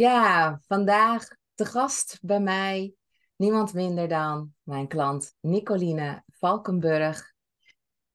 [0.00, 2.94] Ja, vandaag te gast bij mij
[3.36, 7.32] niemand minder dan mijn klant Nicoline Valkenburg,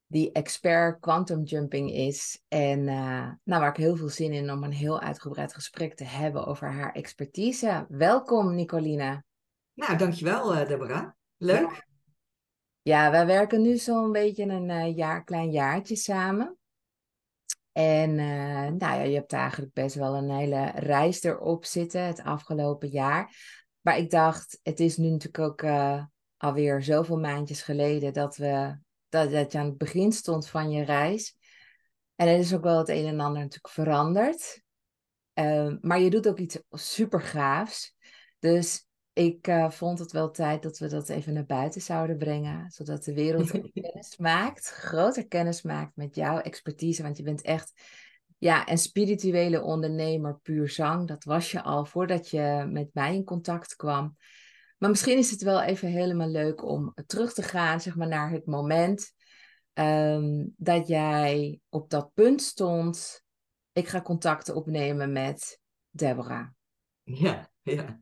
[0.07, 2.41] die expert quantum jumping is.
[2.48, 6.04] En uh, nou, waar ik heel veel zin in om een heel uitgebreid gesprek te
[6.04, 7.86] hebben over haar expertise.
[7.89, 9.23] Welkom, Nicoline.
[9.73, 11.09] Nou, dankjewel, uh, Deborah.
[11.38, 11.71] Leuk.
[11.71, 11.83] Ja.
[12.81, 16.57] ja, wij werken nu zo'n beetje een uh, jaar, klein jaartje samen.
[17.76, 22.24] En uh, nou ja, je hebt eigenlijk best wel een hele reis erop zitten het
[22.24, 23.36] afgelopen jaar.
[23.82, 26.04] Maar ik dacht, het is nu natuurlijk ook uh,
[26.38, 28.78] alweer zoveel maandjes geleden dat, we,
[29.10, 31.38] dat, dat je aan het begin stond van je reis.
[32.16, 34.61] En er is ook wel het een en ander natuurlijk veranderd.
[35.33, 37.95] Uh, maar je doet ook iets super gaafs.
[38.39, 38.84] Dus
[39.16, 42.72] ik uh, vond het wel tijd dat we dat even naar buiten zouden brengen.
[42.72, 47.03] Zodat de wereld kennis maakt, groter kennis maakt met jouw expertise.
[47.03, 47.73] Want je bent echt
[48.38, 51.08] ja, een spirituele ondernemer, puur zang.
[51.08, 54.17] Dat was je al voordat je met mij in contact kwam.
[54.77, 58.31] Maar misschien is het wel even helemaal leuk om terug te gaan zeg maar, naar
[58.31, 59.13] het moment
[59.73, 63.23] um, dat jij op dat punt stond.
[63.71, 66.47] Ik ga contacten opnemen met Deborah.
[67.03, 67.99] Ja, ja.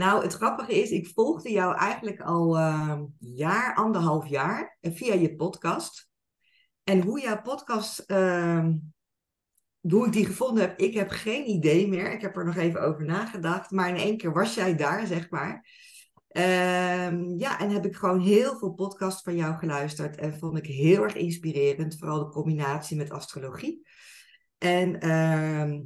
[0.00, 5.36] Nou, het grappige is, ik volgde jou eigenlijk al uh, jaar, anderhalf jaar via je
[5.36, 6.10] podcast.
[6.84, 8.66] En hoe jouw podcast, uh,
[9.80, 12.12] hoe ik die gevonden heb, ik heb geen idee meer.
[12.12, 13.70] Ik heb er nog even over nagedacht.
[13.70, 15.68] Maar in één keer was jij daar, zeg maar.
[16.30, 20.16] Uh, ja, en heb ik gewoon heel veel podcasts van jou geluisterd.
[20.16, 21.98] En vond ik heel erg inspirerend.
[21.98, 23.86] Vooral de combinatie met astrologie.
[24.58, 25.80] En ehm,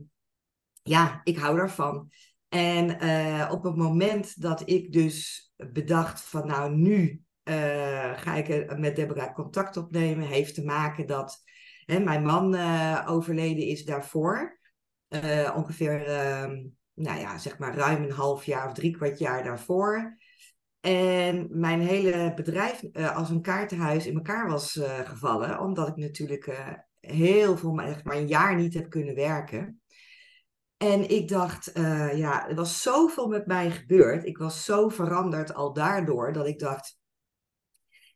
[0.83, 2.11] ja, ik hou daarvan.
[2.55, 8.79] En uh, op het moment dat ik dus bedacht van nou nu uh, ga ik
[8.79, 11.43] met Deborah contact opnemen, heeft te maken dat
[11.87, 14.59] hè, mijn man uh, overleden is daarvoor.
[15.55, 16.05] ongeveer,
[16.95, 20.17] nou ja, zeg maar ruim een half jaar of drie kwart jaar daarvoor.
[20.81, 27.57] En mijn hele bedrijf als een kaartenhuis in elkaar was gevallen, omdat ik natuurlijk heel
[27.57, 29.83] veel, maar een jaar niet heb kunnen werken.
[30.85, 34.25] En ik dacht, uh, ja, er was zoveel met mij gebeurd.
[34.25, 36.99] Ik was zo veranderd al daardoor dat ik dacht,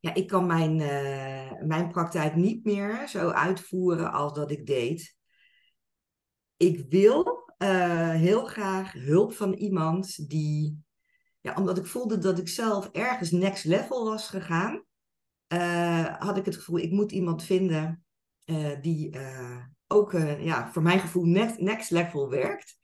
[0.01, 5.17] ja, ik kan mijn, uh, mijn praktijk niet meer zo uitvoeren als dat ik deed.
[6.57, 10.85] Ik wil uh, heel graag hulp van iemand die,
[11.41, 14.85] ja, omdat ik voelde dat ik zelf ergens next level was gegaan,
[16.19, 18.05] had ik het gevoel, ik moet iemand vinden
[18.81, 19.19] die
[19.89, 22.79] ook uh, ja, voor mijn gevoel next, next level werkt.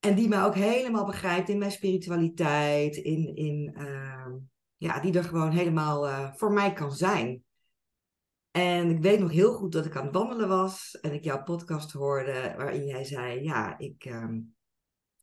[0.00, 2.96] En die mij ook helemaal begrijpt in mijn spiritualiteit.
[2.96, 4.32] In, in, uh,
[4.76, 7.44] ja, die er gewoon helemaal uh, voor mij kan zijn.
[8.50, 10.98] En ik weet nog heel goed dat ik aan het wandelen was.
[11.00, 13.42] En ik jouw podcast hoorde waarin jij zei...
[13.42, 14.28] Ja, ik, uh,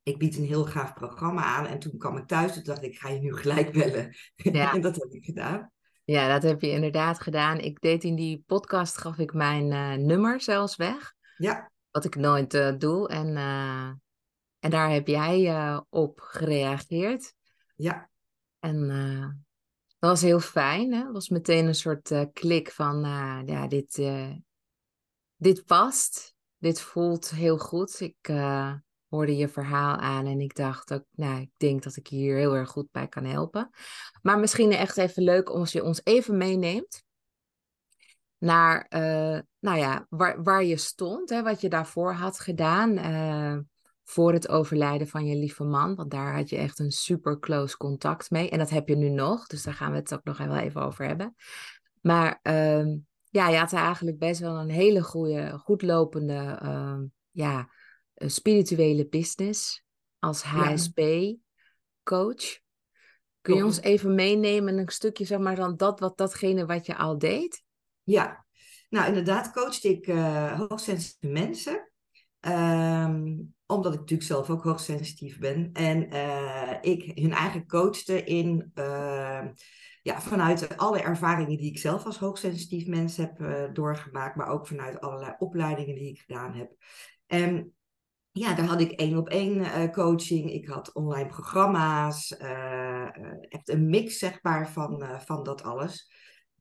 [0.03, 1.66] ik bied een heel gaaf programma aan.
[1.66, 4.16] En toen kwam ik thuis en dacht ik, ga je nu gelijk bellen.
[4.35, 4.73] Ja.
[4.75, 5.72] en dat heb ik gedaan.
[6.03, 7.59] Ja, dat heb je inderdaad gedaan.
[7.59, 11.13] Ik deed in die podcast, gaf ik mijn uh, nummer zelfs weg.
[11.38, 11.72] Ja.
[11.91, 13.09] Wat ik nooit uh, doe.
[13.09, 13.88] En, uh,
[14.59, 17.34] en daar heb jij op gereageerd.
[17.75, 18.09] Ja.
[18.59, 18.88] En
[20.00, 20.94] dat was heel fijn.
[20.94, 21.03] Hè?
[21.03, 23.00] Het was meteen een soort klik van,
[23.45, 24.01] ja, dit,
[25.35, 26.35] dit past.
[26.57, 28.00] Dit voelt heel goed.
[28.00, 28.28] Ik
[29.11, 32.55] hoorde je verhaal aan en ik dacht ook, nou, ik denk dat ik hier heel
[32.55, 33.69] erg goed bij kan helpen.
[34.22, 37.03] Maar misschien echt even leuk als je ons even meeneemt
[38.38, 42.97] naar, uh, nou ja, waar, waar je stond, hè, wat je daarvoor had gedaan.
[42.97, 43.57] Uh,
[44.03, 45.95] voor het overlijden van je lieve man.
[45.95, 48.49] Want daar had je echt een super close contact mee.
[48.49, 49.47] En dat heb je nu nog.
[49.47, 51.35] Dus daar gaan we het ook nog wel even over hebben.
[52.01, 52.95] Maar uh,
[53.29, 57.69] ja, je had eigenlijk best wel een hele goede, goed lopende ehm, ja,
[58.29, 59.83] spirituele business
[60.19, 61.39] als HSP-coach.
[63.41, 66.95] Kun je ons even meenemen, een stukje zeg maar dan dat, wat, datgene wat je
[66.95, 67.63] al deed?
[68.03, 68.45] Ja,
[68.89, 71.89] nou inderdaad coachte ik uh, hoogsensitieve mensen.
[72.47, 75.69] Um, omdat ik natuurlijk zelf ook hoogsensitief ben.
[75.73, 79.47] En uh, ik hun eigen coachte in, uh,
[80.01, 83.37] ja, vanuit alle ervaringen die ik zelf als hoogsensitief mens heb
[83.73, 84.35] doorgemaakt.
[84.35, 86.72] Maar ook vanuit allerlei opleidingen die ik gedaan heb.
[87.28, 87.73] En
[88.31, 90.51] ja, daar had ik één op één uh, coaching.
[90.51, 92.35] Ik had online programma's.
[92.41, 93.07] Uh,
[93.49, 96.11] echt een mix, zeg maar, van, van dat alles.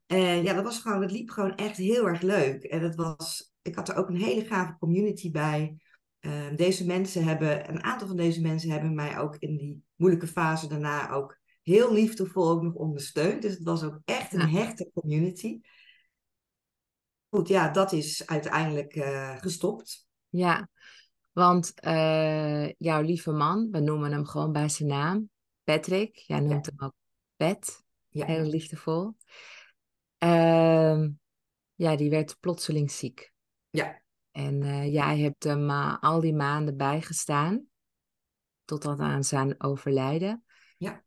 [0.06, 2.62] En ja, dat was gewoon, het liep gewoon echt heel erg leuk.
[2.62, 5.76] En het was, ik had er ook een hele gave community bij.
[6.20, 10.26] Ehm, deze mensen hebben, een aantal van deze mensen hebben mij ook in die moeilijke
[10.26, 13.43] fase daarna ook heel liefdevol ook nog ondersteund.
[13.43, 15.61] Dus het was ook echt een hechte community.
[17.28, 18.93] Goed, ja, dat is uiteindelijk
[19.40, 20.08] gestopt.
[20.28, 20.69] Ja,
[21.32, 25.31] Want eh, jouw lieve man, we noemen hem gewoon bij zijn naam,
[25.65, 26.17] Patrick.
[26.17, 26.94] Jij noemt hem ook
[27.37, 28.27] Pat, Ja.
[28.27, 29.17] heel liefdevol.
[30.19, 31.11] Ehm,
[31.75, 33.32] ja, die werd plotseling ziek.
[33.71, 34.03] Ja.
[34.31, 37.67] En eh, jij hebt hem eh, al die maanden bijgestaan,
[38.65, 40.44] totdat aan zijn overlijden.
[40.79, 41.05] Ja.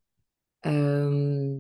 [0.60, 1.60] Ehm,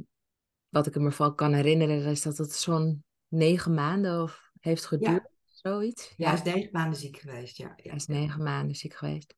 [0.69, 5.29] wat ik me van kan herinneren, is dat het zo'n negen maanden of heeft geduurd,
[5.63, 6.13] zoiets.
[6.17, 7.57] Ja, hij is negen maanden ziek geweest.
[7.57, 7.89] Ja, ja.
[7.89, 9.35] Hij is negen maanden ziek geweest.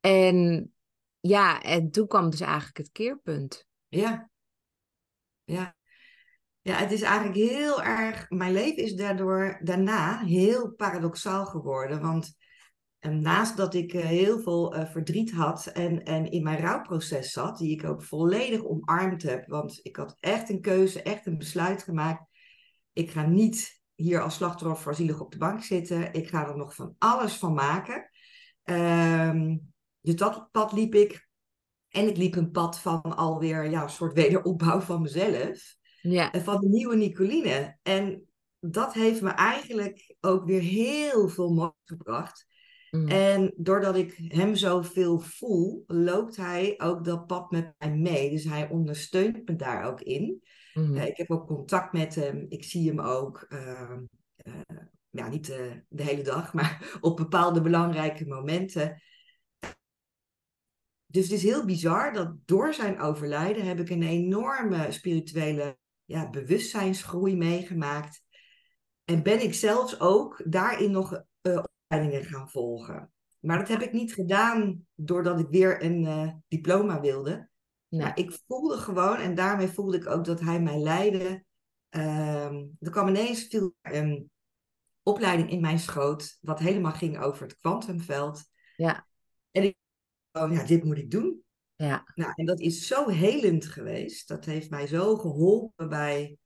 [0.00, 0.72] En
[1.20, 3.66] ja, en toen kwam dus eigenlijk het keerpunt.
[3.88, 4.30] Ja.
[5.44, 5.74] Ja.
[6.62, 8.30] Ja, het is eigenlijk heel erg.
[8.30, 12.00] Mijn leven is daardoor daarna heel paradoxaal geworden.
[12.00, 12.34] Want
[12.98, 17.32] eh, naast dat ik eh, heel veel eh, verdriet had en, en in mijn rouwproces
[17.32, 19.48] zat, die ik ook volledig omarmd heb.
[19.48, 22.28] Want ik had echt een keuze, echt een besluit gemaakt.
[22.92, 26.12] Ik ga niet hier als slachtoffer zielig op de bank zitten.
[26.12, 28.10] Ik ga er nog van alles van maken.
[28.62, 29.56] Ehm,
[30.00, 31.28] dus dat pad liep ik.
[31.88, 35.76] En ik liep een pad van alweer ja, een soort wederopbouw van mezelf.
[36.00, 37.78] Ja, En van de nieuwe Nicoline.
[37.82, 38.24] En
[38.60, 42.46] dat heeft me eigenlijk ook weer heel veel moois gebracht.
[42.90, 48.30] mm, En doordat ik hem zoveel voel, loopt hij ook dat pad met mij mee.
[48.30, 50.42] Dus hij ondersteunt me daar ook in.
[50.86, 52.46] Mm, Eh, ik heb ook contact met hem.
[52.48, 53.46] Ik zie hem ook.
[53.48, 53.92] eh,
[54.36, 54.54] eh,
[55.10, 59.02] ja, niet eh, de hele dag, maar op bepaalde belangrijke momenten.
[61.06, 66.30] Dus het is heel bizar dat door zijn overlijden heb ik een enorme spirituele ja,
[66.30, 68.24] bewustzijnsgroei meegemaakt.
[69.04, 73.12] En ben ik zelfs ook daarin nog opleidingen gaan volgen.
[73.40, 77.49] Maar dat heb ik niet gedaan doordat ik weer een diploma wilde.
[77.90, 81.44] Maar ik voelde gewoon, en daarmee voelde ik ook dat hij mij leidde.
[81.88, 84.30] Ehm, er kwam ineens veel een
[85.02, 88.44] opleiding in mijn schoot, wat helemaal ging over het kwantumveld.
[88.76, 89.06] Ja.
[89.50, 89.76] En ik
[90.32, 91.44] oh ja, dit moet ik doen.
[91.76, 94.28] ja, Nou, en dat is zo helend geweest.
[94.28, 96.38] Dat heeft mij zo geholpen bij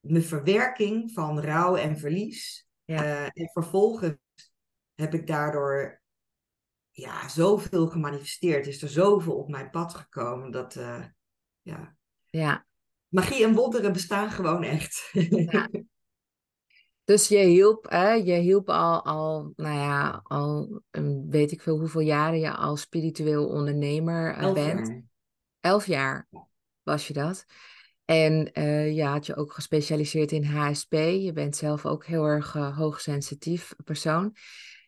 [0.00, 2.66] mijn verwerking van rouw en verlies.
[2.84, 3.04] Ja.
[3.04, 4.16] Eh, en vervolgens
[4.94, 6.00] heb ik daardoor
[6.96, 8.66] ja, zoveel gemanifesteerd.
[8.66, 11.04] Is er zoveel op mijn pad gekomen dat eh,
[11.62, 11.96] ja,
[12.30, 12.66] ja.
[13.08, 15.10] magie en wonderen bestaan gewoon echt.
[15.30, 15.68] Ja.
[17.04, 21.78] Dus je hielp, hè, je hielp al, al, nou ja, al um, weet ik veel
[21.78, 24.88] hoeveel jaren je als spiritueel ondernemer eh, Elf bent.
[24.88, 25.02] jaar.
[25.60, 26.28] Elf jaar
[26.82, 27.44] was je dat.
[28.04, 30.92] En eh je had je ook gespecialiseerd in HSP.
[30.92, 34.36] Je bent zelf ook heel erg eh, hoogsensitief persoon.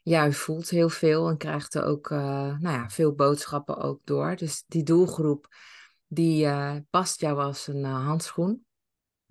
[0.08, 4.00] Ja, je voelt heel veel en krijgt er ook eh, nou ja, veel boodschappen ook
[4.04, 4.36] door.
[4.36, 5.48] Dus die doelgroep,
[6.06, 8.66] die eh, past jou als een eh, handschoen.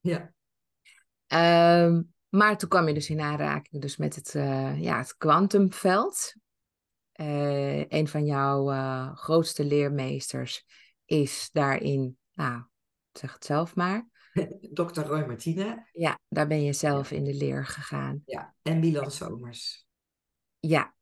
[0.01, 0.33] Ja.
[1.27, 4.31] Ehm, maar toen kwam je dus in aanraking dus met het,
[4.81, 6.33] ja, het kwantumveld.
[7.13, 8.65] Een van jouw
[9.15, 10.65] grootste leermeesters
[11.05, 12.63] is daarin, nou,
[13.11, 14.09] zeg het zelf maar.
[14.73, 15.01] Dr.
[15.01, 18.21] Roy Martina Ja, daar ben je zelf in de leer gegaan.
[18.25, 18.55] ja.
[18.61, 19.86] en Milan Somers.
[20.59, 20.95] Ja.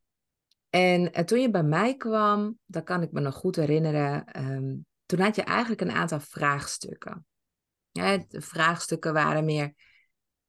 [0.69, 4.75] En eh, toen je bij mij kwam, dat kan ik me nog goed herinneren, ehm,
[5.05, 7.25] toen had je eigenlijk een aantal vraagstukken.
[7.91, 9.73] Ja, de vraagstukken waren meer,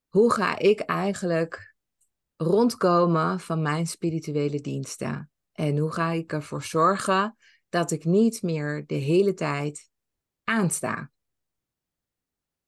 [0.08, 1.74] hoe ga ik eigenlijk
[2.36, 5.30] rondkomen van mijn spirituele diensten?
[5.52, 7.36] En hoe ga ik ervoor zorgen
[7.68, 9.90] dat ik niet meer de hele tijd
[10.44, 11.10] aansta?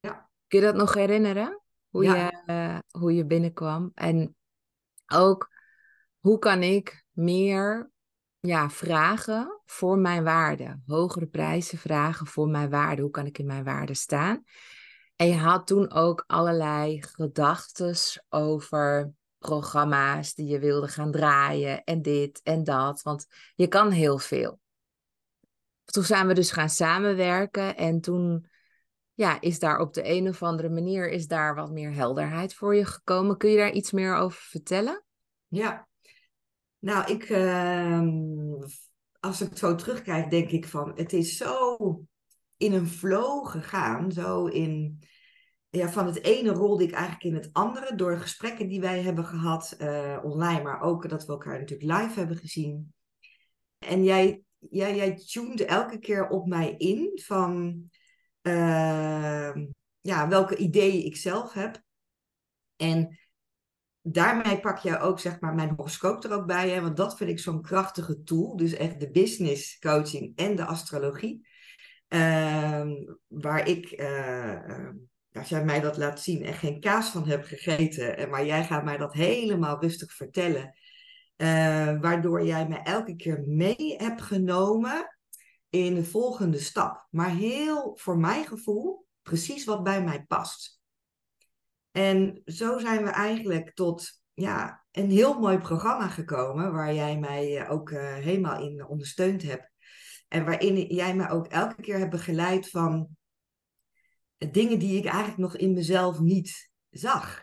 [0.01, 0.31] Ja.
[0.47, 1.63] Kun je dat nog herinneren?
[1.89, 2.15] Hoe, Ja.
[2.15, 3.91] je, eh, hoe je binnenkwam?
[3.95, 4.37] En
[5.07, 5.51] ook,
[6.21, 7.91] hoe kan ik meer
[8.41, 10.81] ja, vragen voor mijn waarde?
[10.87, 13.03] Hogere prijzen vragen voor mijn waarde.
[13.03, 14.45] Hoe kan ik in mijn waarde staan?
[15.17, 17.97] En je had toen ook allerlei gedachten
[18.29, 23.03] over programma's die je wilde gaan draaien en dit en dat.
[23.03, 24.61] Want je kan heel veel.
[25.85, 28.47] Toen zijn we dus gaan samenwerken en toen
[29.15, 32.75] ja, is daar op de een of andere manier is daar wat meer helderheid voor
[32.75, 33.37] je gekomen.
[33.37, 35.05] Kun je daar iets meer over vertellen?
[35.47, 35.88] Ja,
[36.79, 38.09] nou, ik, ehm,
[39.21, 41.77] als ik zo terugkijk, denk ik van, het is zo
[42.57, 44.99] in een flow gegaan, zo in,
[45.69, 49.25] ja, van het ene rolde ik eigenlijk in het andere, door gesprekken die wij hebben
[49.25, 52.93] gehad eh, online, maar ook dat we elkaar natuurlijk live hebben gezien.
[53.79, 57.83] En jij, jij, jij tuned elke keer op mij in van,
[58.43, 59.67] ehm,
[60.01, 61.83] ja, welke ideeën ik zelf heb.
[62.77, 63.19] En
[64.13, 66.81] daarmee pak jij ook zeg maar mijn horoscoop er ook bij, hè?
[66.81, 68.57] want dat vind ik zo'n krachtige tool.
[68.57, 71.47] Dus echt de business coaching en de astrologie.
[72.09, 72.91] Ehm,
[73.27, 74.89] waar ik, eh, eh,
[75.33, 78.65] als jij mij dat laat zien en geen kaas van heb gegeten, en maar jij
[78.65, 80.73] gaat mij dat helemaal rustig vertellen.
[81.37, 85.19] eh, waardoor jij me elke keer mee hebt genomen
[85.71, 87.07] in de volgende stap.
[87.11, 90.78] Maar heel, voor mijn gevoel, precies wat bij mij past.
[91.99, 97.59] En zo zijn we eigenlijk tot ja, een heel mooi programma gekomen, waar jij mij
[97.59, 99.71] eh, ook uh, helemaal in ondersteund hebt.
[100.29, 103.09] En waarin jij me ook elke keer hebt begeleid van
[104.37, 107.43] dingen die ik eigenlijk nog in mezelf niet zag.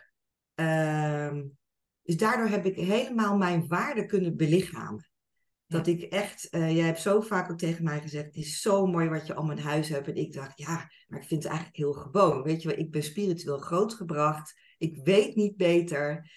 [0.54, 1.40] Uh,
[2.02, 5.10] dus daardoor heb ik helemaal mijn waarde kunnen belichamen.
[5.68, 8.86] Dat ik echt, uh, jij hebt zo vaak ook tegen mij gezegd, het is zo
[8.86, 10.08] mooi wat je allemaal in huis hebt.
[10.08, 12.42] En ik dacht, ja, maar ik vind het eigenlijk heel gewoon.
[12.42, 14.54] Weet je wel, ik ben spiritueel grootgebracht.
[14.78, 16.30] Ik weet niet beter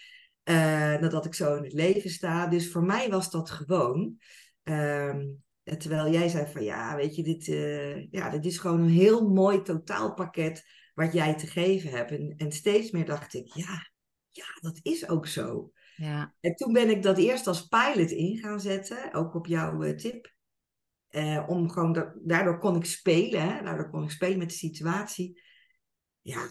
[0.44, 2.48] uh, dan dat ik zo in het leven sta.
[2.48, 4.18] Dus voor mij was dat gewoon.
[4.64, 5.16] Uh,
[5.64, 9.30] terwijl jij zei van, ja, weet je, dit, uh, ja, dit is gewoon een heel
[9.30, 12.12] mooi totaalpakket wat jij te geven hebt.
[12.12, 13.92] En, en steeds meer dacht ik, ja,
[14.30, 15.72] ja, dat is ook zo.
[16.00, 16.34] Ja.
[16.40, 19.96] En toen ben ik dat eerst als pilot in gaan zetten, ook op jouw uh,
[19.96, 20.34] tip.
[21.10, 23.64] Uh, om gewoon da daardoor kon ik spelen, hè?
[23.64, 25.42] daardoor kon ik spelen met de situatie.
[26.22, 26.50] Ja,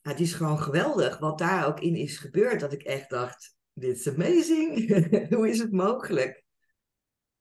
[0.00, 2.60] het is gewoon geweldig wat daar ook in is gebeurd.
[2.60, 4.88] Dat ik echt dacht, dit is amazing.
[5.34, 6.44] Hoe is het mogelijk?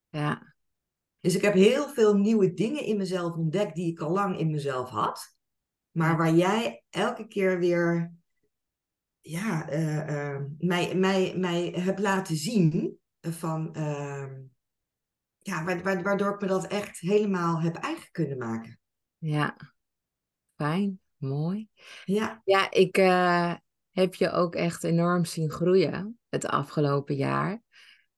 [0.10, 0.56] Ja.
[1.20, 4.52] Dus ik heb heel veel nieuwe dingen in mezelf ontdekt die ik al lang in
[4.52, 5.38] mezelf had.
[5.92, 8.19] Maar waar jij elke keer weer
[9.22, 14.26] ja, uh, uh, mij, mij, mij hebt laten zien van, uh,
[15.38, 18.80] ja, waardoor ik me dat echt helemaal heb eigen kunnen maken.
[19.18, 19.58] Ja,
[20.56, 21.68] fijn, mooi.
[22.06, 22.96] Ja, ja ik
[23.92, 27.62] heb je ook echt enorm zien groeien het afgelopen jaar.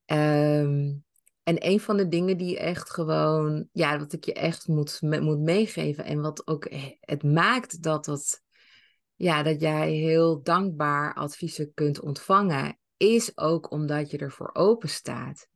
[0.05, 1.03] Um,
[1.43, 5.39] en een van de dingen die echt gewoon, ja, wat ik je echt moet, moet
[5.39, 6.67] meegeven en wat ook
[6.99, 8.41] het maakt dat dat
[9.21, 15.47] ja, dat jij heel dankbaar adviezen kunt ontvangen, is ook omdat je ervoor open staat.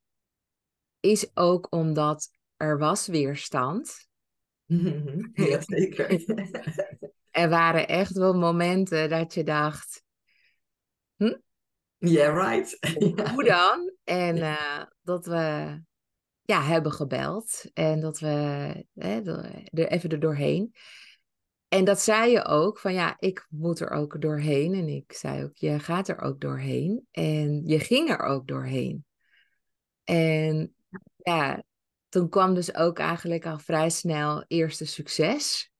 [1.00, 4.07] Is ook omdat er was weerstand.
[5.34, 6.24] Ja, zeker.
[7.31, 10.03] er waren echt wel momenten dat je dacht.
[11.15, 11.36] Hm?
[11.98, 12.77] Yeah, right.
[13.34, 13.93] Hoe dan?
[14.03, 15.79] En uh, dat we
[16.41, 20.75] ja, hebben gebeld en dat we er even er doorheen.
[21.75, 24.74] En dat zei je ook, van ja, ik moet er ook doorheen.
[24.74, 27.08] En ik zei ook, je gaat er ook doorheen.
[27.12, 29.05] En je ging er ook doorheen.
[30.03, 30.75] En
[31.15, 31.63] ja,
[32.10, 35.72] toen kwam dus ook eigenlijk al vrij snel eerste succes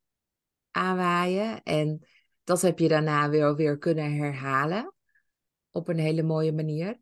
[0.72, 1.64] aanwaaien.
[1.64, 2.08] En
[2.44, 4.94] dat heb je daarna weer, weer kunnen herhalen
[5.72, 7.00] op een hele mooie manier.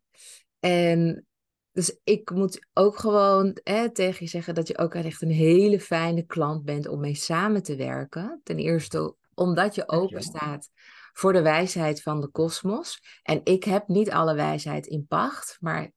[0.59, 1.25] En
[1.73, 5.79] dus ik moet ook gewoon hè, tegen je zeggen dat je ook echt een hele
[5.79, 8.39] fijne klant bent om mee samen te werken.
[8.43, 10.69] Ten eerste omdat je open staat
[11.13, 13.19] voor de wijsheid van de kosmos.
[13.23, 15.91] En ik heb niet alle wijsheid in pacht, maar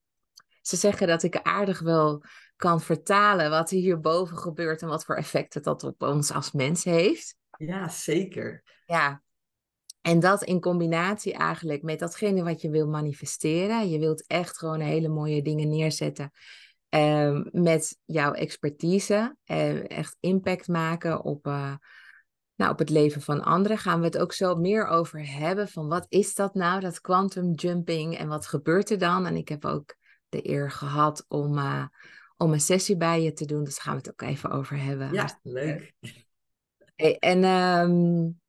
[0.60, 2.22] ze zeggen dat ik aardig wel
[2.56, 6.84] kan vertalen wat er hierboven gebeurt en wat voor effecten dat op ons als mens
[6.84, 7.36] heeft.
[7.58, 8.62] Ja, zeker.
[8.86, 9.22] Ja,
[10.06, 13.90] en dat in combinatie eigenlijk met datgene wat je wil manifesteren.
[13.90, 16.30] Je wilt echt gewoon hele mooie dingen neerzetten
[16.90, 19.36] uh, met jouw expertise.
[19.46, 21.74] Uh, echt impact maken op, uh,
[22.54, 23.78] nou, op het leven van anderen.
[23.78, 27.52] Gaan we het ook zo meer over hebben van wat is dat nou, dat quantum
[27.52, 29.26] jumping en wat gebeurt er dan?
[29.26, 29.96] En ik heb ook
[30.28, 31.86] de eer gehad om, eh,
[32.36, 33.64] om een sessie bij je te doen.
[33.64, 35.12] Dus daar gaan we het ook even over hebben.
[35.12, 35.92] Ja, leuk.
[36.94, 37.44] Hey, en...
[37.44, 38.44] Um,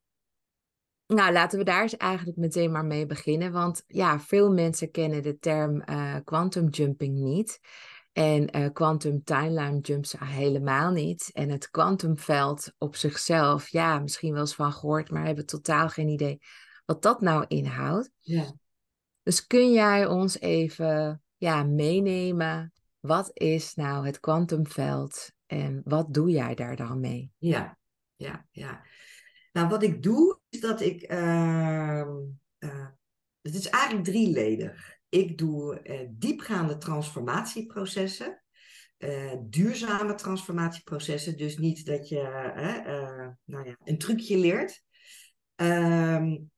[1.08, 3.52] nou, laten we daar eens eigenlijk meteen maar mee beginnen.
[3.52, 5.84] Want ja, veel mensen kennen de term
[6.24, 7.60] quantum jumping niet.
[8.12, 11.30] En quantum timeline jumps helemaal niet.
[11.34, 16.08] En het kwantumveld op zichzelf, ja, misschien wel eens van gehoord, maar hebben totaal geen
[16.08, 16.40] idee
[16.86, 18.12] wat dat nou inhoudt.
[18.20, 18.54] Ja.
[19.24, 22.74] Dus kun jij ons even ja, meenemen?
[23.00, 27.32] Wat is nou het kwantumveld en wat doe jij daar dan mee?
[27.38, 27.78] Ja,
[28.16, 28.82] ja, ja.
[29.52, 31.12] Nou, wat ik doe, dat ik.
[31.12, 32.08] Uh,
[32.60, 32.88] uh,
[33.42, 34.96] het is eigenlijk drieledig.
[35.10, 38.44] Ik doe uh, diepgaande transformatieprocessen.
[39.50, 41.38] duurzame transformatieprocessen.
[41.38, 42.22] Dus niet dat je
[43.46, 44.84] nou ja, een trucje leert.
[45.56, 46.51] Um,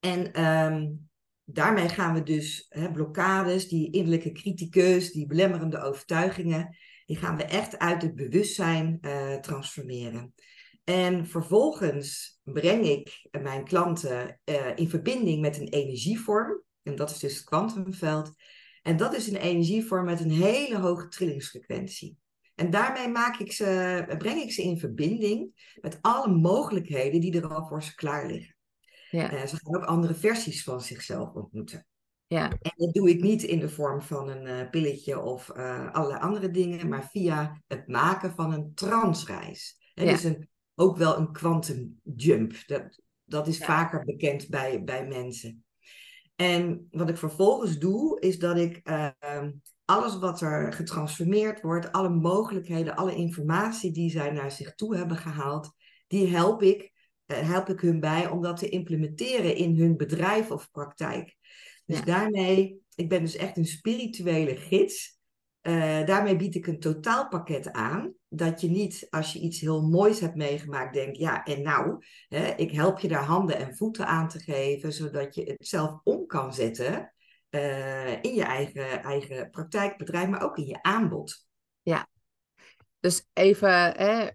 [0.00, 1.08] en um,
[1.44, 7.44] daarmee gaan we dus hè, blokkades, die innerlijke criticus, die belemmerende overtuigingen, die gaan we
[7.44, 8.98] echt uit het bewustzijn
[9.40, 10.34] transformeren.
[10.84, 16.62] En vervolgens breng ik mijn klanten uh, in verbinding met een energievorm.
[16.82, 18.32] En dat is dus het kwantumveld.
[18.82, 22.16] En dat is een energievorm met een hele hoge trillingsfrequentie.
[22.54, 27.54] En daarmee maak ik ze, breng ik ze in verbinding met alle mogelijkheden die er
[27.54, 28.56] al voor ze klaar liggen.
[29.10, 29.32] Ja.
[29.32, 31.86] Uh, ze gaan ook andere versies van zichzelf ontmoeten.
[32.26, 32.50] Ja.
[32.50, 36.20] En dat doe ik niet in de vorm van een uh, pilletje of uh, allerlei
[36.20, 39.78] andere dingen, maar via het maken van een transreis.
[39.94, 40.12] En ja.
[40.12, 42.52] dus een, ook wel een quantum jump.
[42.66, 43.64] Dat, dat is Ja.
[43.64, 45.64] vaker bekend bij, bij mensen.
[46.36, 49.50] En wat ik vervolgens doe, is dat ik ehm,
[49.84, 55.16] alles wat er getransformeerd wordt, alle mogelijkheden, alle informatie die zij naar zich toe hebben
[55.16, 55.72] gehaald,
[56.06, 56.92] die help ik,
[57.26, 61.36] eh, help ik hun bij om dat te implementeren in hun bedrijf of praktijk.
[61.86, 62.04] Dus Ja.
[62.04, 65.18] daarmee, ik ben dus echt een spirituele gids.
[65.60, 68.14] Eh, daarmee bied ik een totaalpakket aan.
[68.32, 72.46] Dat je niet, als je iets heel moois hebt meegemaakt, denkt, ja, en nou, hè,
[72.46, 76.26] ik help je daar handen en voeten aan te geven, zodat je het zelf om
[76.26, 77.12] kan zetten
[77.48, 81.48] eh, in je eigen, eigen praktijk, bedrijf, maar ook in je aanbod.
[83.00, 84.28] Dus even, hè,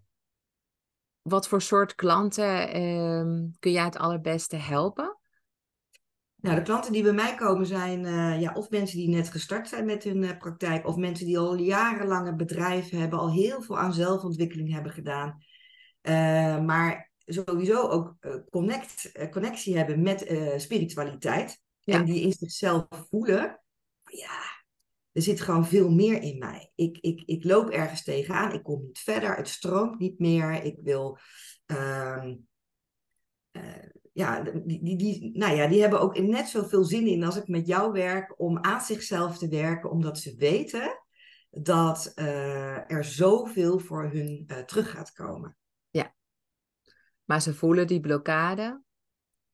[1.22, 5.15] wat voor soort klanten ehm, kun jij het allerbeste helpen?
[6.46, 9.70] Nou, de klanten die bij mij komen zijn eh, ja, of mensen die net gestart
[9.70, 13.62] zijn met hun eh, praktijk, of mensen die al jarenlang een bedrijf hebben, al heel
[13.62, 15.44] veel aan zelfontwikkeling hebben gedaan.
[16.02, 18.16] Eh, maar sowieso ook
[18.50, 21.62] connect, connectie hebben met spiritualiteit.
[21.80, 21.94] Ja.
[21.94, 23.62] En die in zichzelf voelen,
[24.04, 24.40] ja,
[25.12, 26.72] er zit gewoon veel meer in mij.
[26.76, 30.64] Ik, ik, ik loop ergens tegenaan, ik kom niet verder, het stroomt niet meer.
[30.64, 31.18] Ik wil,
[31.66, 32.36] ehm,
[33.52, 37.36] eh, ja, die, die, die, nou ja, die hebben ook net zoveel zin in als
[37.36, 41.00] ik met jou werk om aan zichzelf te werken, omdat ze weten
[41.50, 45.58] dat eh, er zoveel voor hun eh, terug gaat komen.
[47.24, 48.82] Maar ze voelen die blokkade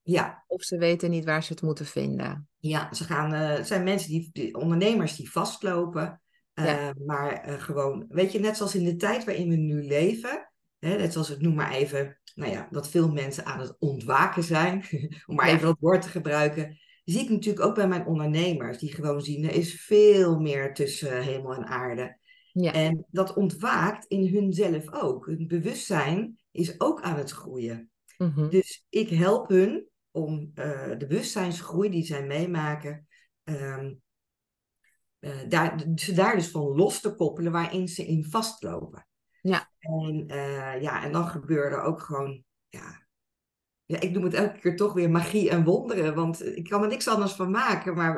[0.01, 2.49] Ja, of ze weten niet waar ze het moeten vinden.
[2.57, 6.21] Ja, ze gaan, eh, het zijn mensen die, die- ondernemers die vastlopen.
[6.53, 6.93] Ja.
[7.05, 11.13] Maar gewoon, weet je, net zoals in de tijd waarin we nu leven, hè, net
[11.13, 14.83] zoals ik noem maar even, nou ja, dat veel mensen aan het ontwaken zijn,
[15.27, 18.93] om maar even dat woord te gebruiken, zie ik natuurlijk ook bij mijn ondernemers, die
[18.93, 22.19] gewoon zien, er is veel meer tussen hemel en aarde.
[22.53, 22.74] Ja.
[22.74, 25.25] En dat ontwaakt in hunzelf ook.
[25.25, 27.89] Hun bewustzijn is ook aan het groeien.
[28.18, 28.50] Mhm.
[28.50, 33.07] Dus ik help hun om eh, de bewustzijnsgroei die zij meemaken,
[33.44, 33.94] ehm,
[35.20, 39.05] eh, daar, ze daar dus van los te koppelen waarin ze in vastlopen.
[39.41, 39.69] Ja.
[39.79, 43.01] En, eh, ja, en dan gebeuren er ook gewoon, ja,
[43.85, 46.87] ja, ik noem het elke keer toch weer magie en wonderen, want ik kan er
[46.87, 48.15] niks anders van maken, maar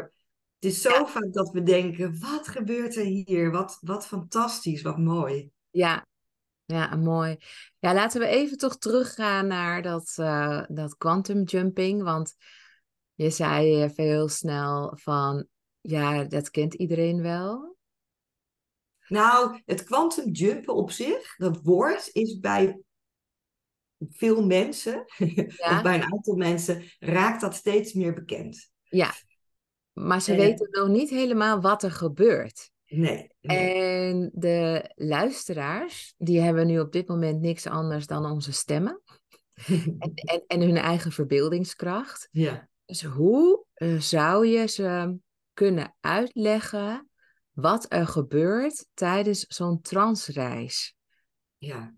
[0.59, 1.05] het is zo Ja.
[1.05, 3.51] vaak dat we denken, wat gebeurt er hier?
[3.51, 5.51] Wat, wat fantastisch, wat mooi.
[5.69, 6.05] Ja,
[6.65, 7.37] ja, mooi.
[7.79, 12.03] Ja, laten we even toch teruggaan naar dat, eh, dat quantum jumping.
[12.03, 12.35] Want
[13.13, 15.47] je zei even heel snel van,
[15.81, 17.77] ja, dat kent iedereen wel.
[19.07, 22.79] Nou, het quantum jumpen op zich, dat woord is bij
[24.09, 25.75] veel mensen, Ja.
[25.77, 28.71] of bij een aantal mensen, raakt dat steeds meer bekend.
[28.83, 29.13] Ja,
[29.93, 32.71] maar ze weten nog niet helemaal wat er gebeurt.
[32.85, 33.73] Nee, nee.
[33.73, 39.01] En de luisteraars, die hebben nu op dit moment niks anders dan onze stemmen
[39.99, 42.27] en, en, en hun eigen verbeeldingskracht.
[42.31, 42.71] ja.
[42.85, 45.17] Dus hoe eh, zou je ze
[45.53, 47.09] kunnen uitleggen
[47.53, 50.95] wat er gebeurt tijdens zo'n transreis?
[51.57, 51.93] Ja.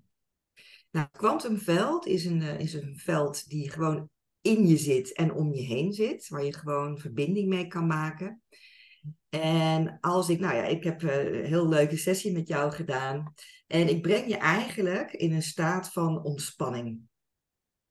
[0.92, 4.10] Nou, het kwantumveld is een, eh, is een veld die gewoon
[4.42, 8.42] in je zit en om je heen zit, waar je gewoon verbinding mee kan maken.
[9.30, 13.34] En als ik, nou ja, ik heb eh, een heel leuke sessie met jou gedaan.
[13.68, 17.00] En ik breng je eigenlijk in een staat van ontspanning.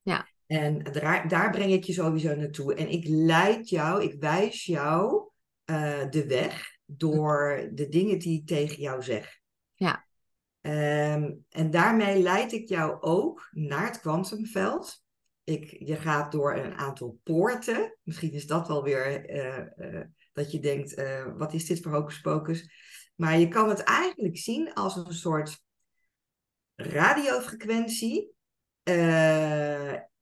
[0.02, 0.28] Ja.
[0.46, 2.74] En daar, daar breng ik je sowieso naartoe.
[2.74, 5.28] En ik leid jou, ik wijs jou
[5.64, 9.40] eh, de weg door de dingen die ik tegen jou zeg.
[9.74, 10.06] Ja.
[10.60, 15.02] Ehm, en daarmee leid ik jou ook naar het kwantumveld.
[15.44, 17.98] Ik, je gaat door een aantal poorten.
[18.02, 19.58] Misschien is dat wel weer eh,
[19.98, 22.70] eh, dat je denkt, eh, wat is dit voor hocus pocus?
[23.14, 25.62] Maar je kan het eigenlijk zien als een soort
[26.74, 28.32] radiofrequentie.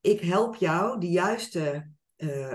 [0.01, 1.91] Ik help jou de juiste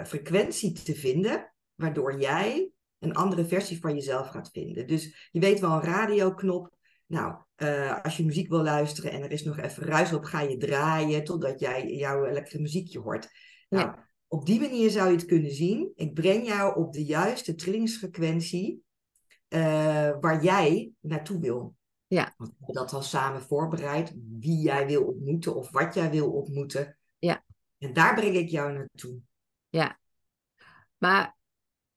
[0.04, 4.86] frequentie te vinden, waardoor jij een andere versie van jezelf gaat vinden.
[4.86, 6.76] Dus je weet wel een radioknop.
[7.06, 10.40] Nou, eh, als je muziek wil luisteren en er is nog even ruis op, ga
[10.40, 13.30] je draaien totdat jij jouw lekkere muziekje hoort.
[13.68, 13.94] Nou,
[14.26, 15.92] op die manier zou je het kunnen zien.
[15.94, 18.82] Ik breng jou op de juiste trillingsfrequentie
[19.48, 19.60] eh,
[20.20, 21.76] waar jij naartoe wil.
[22.06, 22.34] Ja.
[22.36, 26.32] Want we hebben dat al samen voorbereid, wie jij wil ontmoeten of wat jij wil
[26.32, 26.98] ontmoeten.
[27.18, 27.44] Ja.
[27.78, 29.20] En daar breng ik jou naartoe.
[30.96, 31.37] Maar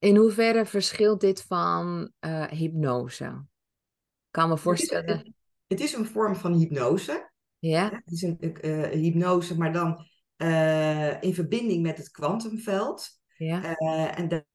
[0.01, 3.25] in hoeverre verschilt dit van eh, hypnose?
[3.25, 5.35] Ik kan me voorstellen.
[5.67, 7.31] Het is een vorm van hypnose.
[7.59, 13.19] Ja, Het is een eh, hypnose, maar dan eh, in verbinding met het kwantumveld.
[13.37, 13.75] ja,
[14.15, 14.45] en da-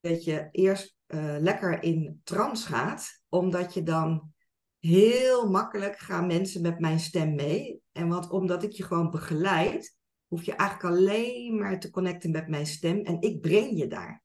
[0.00, 0.96] dat je eerst
[1.38, 4.32] lekker in trance gaat, omdat je dan
[4.78, 7.80] heel makkelijk gaan mensen met mijn stem mee.
[7.92, 12.48] En wat, omdat ik je gewoon begeleid, hoef je eigenlijk alleen maar te connecten met
[12.48, 14.21] mijn stem en ik breng je daar.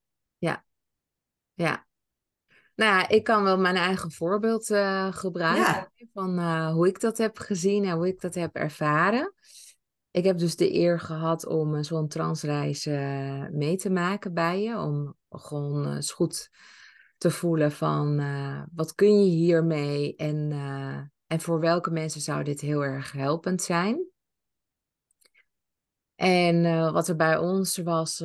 [1.58, 1.86] Ja.
[2.76, 7.18] Nou ja, ik kan wel mijn eigen voorbeeld uh, gebruiken van uh, hoe ik dat
[7.18, 9.34] heb gezien en hoe ik dat heb ervaren.
[10.12, 14.78] Ik heb dus de eer gehad om zo'n transreis uh, mee te maken bij je,
[14.78, 16.50] om gewoon eens goed
[17.18, 18.22] te voelen van
[18.74, 20.52] wat kun je hiermee en,
[21.28, 24.08] en voor welke mensen zou dit heel erg helpend zijn.
[26.16, 28.24] En wat er bij ons was,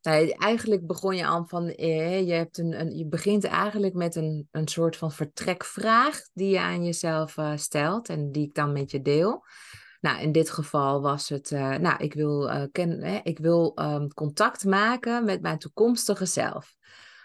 [0.00, 3.94] ehm, Nee, eigenlijk begon je aan van, eh, je, hebt een, een, je begint eigenlijk
[3.94, 8.54] met een, een soort van vertrekvraag die je aan jezelf uh, stelt en die ik
[8.54, 9.44] dan met je deel.
[10.00, 13.72] Nou, in dit geval was het, uh, nou, ik wil, uh, ken, eh, ik wil
[13.80, 16.76] um, contact maken met mijn toekomstige zelf.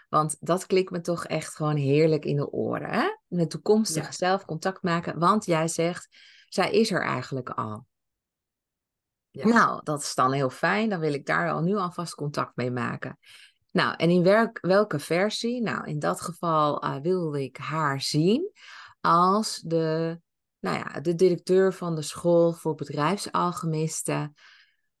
[0.08, 2.90] Want dat klikt me toch echt gewoon heerlijk in de oren.
[2.90, 3.06] Hè?
[3.26, 4.12] Met toekomstige ja.
[4.12, 6.08] zelf contact maken, want jij zegt,
[6.48, 7.86] zij is er eigenlijk al.
[9.42, 10.88] Nou, dat is dan heel fijn.
[10.88, 13.18] Dan wil ik daar al nu alvast contact mee maken.
[13.70, 15.62] Nou, en in welk, welke versie?
[15.62, 18.52] Nou, in dat geval uh, wilde ik haar zien
[19.00, 20.20] als de,
[20.60, 24.34] nou ja, de directeur van de school voor bedrijfsalchemisten.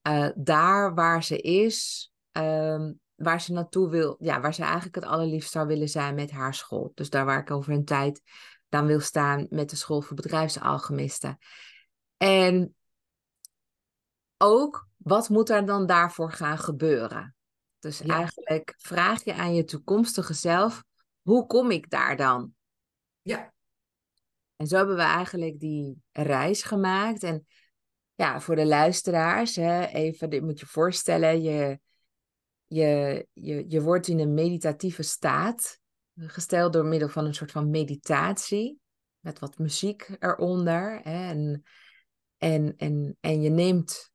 [0.08, 5.04] Uh, daar waar ze is, um, waar ze naartoe wil, ja, waar ze eigenlijk het
[5.04, 6.92] allerliefst zou willen zijn met haar school.
[6.94, 8.22] Dus daar waar ik over een tijd
[8.68, 11.38] dan wil staan met de school voor bedrijfsalchemisten.
[12.16, 12.74] En
[14.36, 17.34] ook, wat moet er dan daarvoor gaan gebeuren?
[17.78, 20.84] Dus eigenlijk vraag je aan je toekomstige zelf,
[21.22, 22.54] hoe kom ik daar dan?
[23.22, 23.52] Ja.
[24.56, 27.22] En zo hebben we eigenlijk die reis gemaakt.
[27.22, 27.46] En
[28.14, 31.80] ja, voor de luisteraars, hè, even, dit moet je voorstellen, je,
[32.66, 35.78] je, je, je wordt in een meditatieve staat
[36.16, 38.80] gesteld door middel van een soort van meditatie,
[39.18, 41.00] met wat muziek eronder.
[41.02, 41.62] Hè, en,
[42.38, 44.12] en, en, en je neemt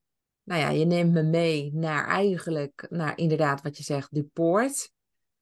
[0.49, 4.91] nou ja, je neemt me mee naar eigenlijk, naar inderdaad wat je zegt, de poort.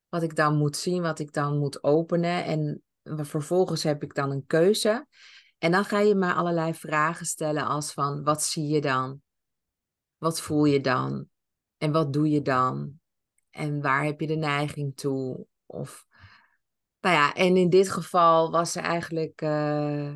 [0.10, 2.46] Wat ik dan moet zien, wat ik dan moet openen.
[2.46, 5.08] En vervolgens heb ik dan een keuze.
[5.58, 9.22] En dan ga je me allerlei vragen stellen als van, wat zie je dan?
[10.18, 11.28] Wat voel je dan?
[11.78, 13.00] En wat doe je dan?
[13.50, 15.46] En waar heb je de neiging toe?
[15.66, 16.06] Of,
[17.00, 20.14] nou ja, en in dit geval was ze eigenlijk, uh,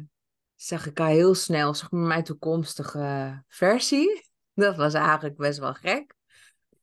[0.56, 4.30] zeg ik al heel snel, zeg maar mijn toekomstige versie.
[4.62, 6.16] Dat was eigenlijk best wel gek.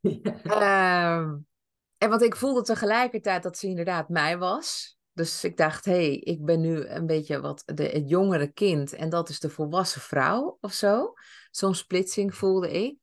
[0.02, 1.46] Um,
[2.02, 4.98] en want ik voelde tegelijkertijd dat ze inderdaad mij was.
[5.12, 8.92] Dus ik dacht, hé, hey, ik ben nu een beetje wat de, het jongere kind
[8.92, 11.12] en dat is de volwassen vrouw of zo.
[11.50, 12.96] Zo'n splitsing voelde ik.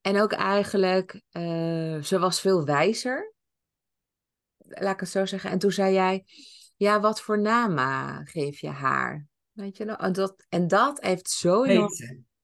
[0.00, 3.34] En ook eigenlijk, uh, ze was veel wijzer.
[4.56, 5.50] Laat ik het zo zeggen.
[5.50, 6.24] En toen zei jij,
[6.76, 7.78] ja, wat voor naam
[8.26, 9.26] geef je haar?
[9.52, 9.96] Weet je nog?
[9.96, 11.90] En dat, en dat heeft zo enorm...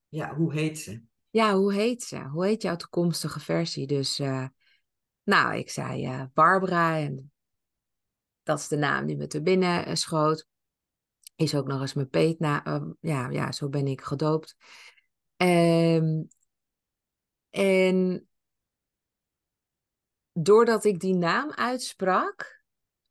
[0.09, 1.03] Ja, hoe heet ze?
[1.37, 2.23] Ja, hoe heet ze?
[2.23, 3.87] Hoe heet jouw toekomstige versie?
[3.87, 4.47] Dus, uh,
[5.23, 7.33] nou, ik zei uh, Barbara en
[8.43, 10.47] dat is de naam die me te binnen uh, schoot.
[11.35, 12.97] Is ook nog eens mijn peetnaam.
[13.01, 14.57] ja, ja, zo ben ik gedoopt.
[15.37, 16.29] Um,
[17.51, 18.29] en
[20.33, 22.63] doordat ik die naam uitsprak,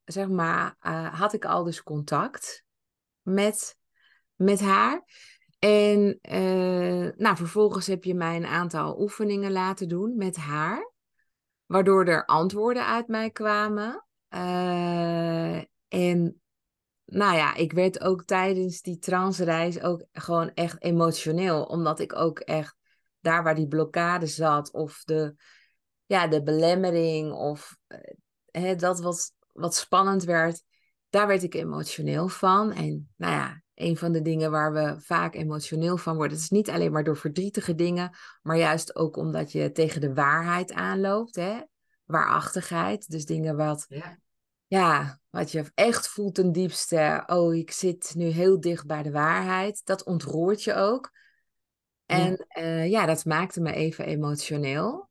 [0.04, 0.76] zeg maar,
[1.12, 2.64] had ik al dus contact
[3.22, 3.78] met,
[4.36, 5.04] met haar.
[5.60, 10.92] En uh, nou, vervolgens heb je mij een aantal oefeningen laten doen met haar,
[11.66, 14.06] waardoor er antwoorden uit mij kwamen.
[14.30, 16.42] Uh, en
[17.06, 22.40] nou ja, ik werd ook tijdens die transreis ook gewoon echt emotioneel, omdat ik ook
[22.40, 22.76] echt
[23.20, 25.36] daar waar die blokkade zat of de,
[26.06, 27.78] ja, de belemmering of
[28.52, 30.64] uh, dat wat, wat spannend werd,
[31.10, 32.72] daar werd ik emotioneel van.
[32.72, 36.34] En nou ja, een van de dingen waar we vaak emotioneel van worden.
[36.34, 40.14] Het is niet alleen maar door verdrietige dingen, maar juist ook omdat je tegen de
[40.14, 41.60] waarheid aanloopt, hè?
[42.06, 43.10] waarachtigheid.
[43.12, 44.18] Dus dingen wat, ja.
[44.68, 47.24] ja, wat je echt voelt ten diepste.
[47.26, 49.82] Oh, ik zit nu heel dicht bij de waarheid.
[49.86, 51.12] Dat ontroert je ook.
[52.06, 55.10] En ja, uh, ja dat maakte me even emotioneel.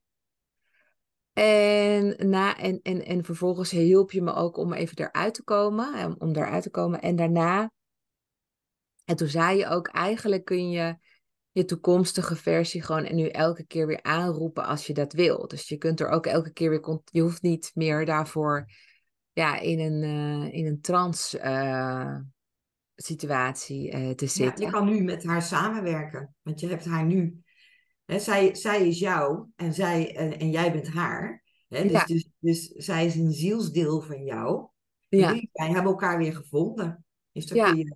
[1.32, 6.20] En, na, en, en, en vervolgens hielp je me ook om even eruit te komen.
[6.20, 7.00] Om eruit te komen.
[7.00, 7.72] En daarna
[9.04, 10.96] en toen zei je ook, eigenlijk kun je
[11.50, 15.48] je toekomstige versie gewoon en nu elke keer weer aanroepen als je dat wil.
[15.48, 18.66] Dus je kunt er ook elke keer weer, je hoeft niet meer daarvoor
[19.32, 22.18] ja, in een, uh, in een trance uh,
[22.94, 24.60] situatie uh, te zitten.
[24.60, 27.42] Ja, je kan nu met haar samenwerken, want je hebt haar nu,
[28.04, 31.42] hè, zij, zij is jou en, zij, en, en jij bent haar.
[31.68, 31.86] Hè?
[31.86, 34.68] Dus, dus, dus zij is een zielsdeel van jou.
[35.08, 37.04] Ja, twee hebben elkaar weer gevonden.
[37.32, 37.94] Dus kun je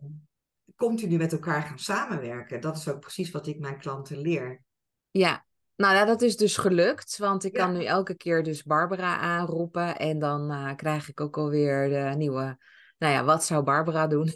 [0.78, 2.60] continu met elkaar gaan samenwerken.
[2.60, 4.62] Dat is ook precies wat ik mijn klanten leer.
[5.10, 5.46] ja.
[5.76, 9.96] Nou ja, dat is dus gelukt, want ik kan nu elke keer dus Barbara aanroepen
[9.96, 12.58] en dan eh, krijg ik ook alweer de nieuwe,
[12.98, 14.32] nou ja, wat zou Barbara doen?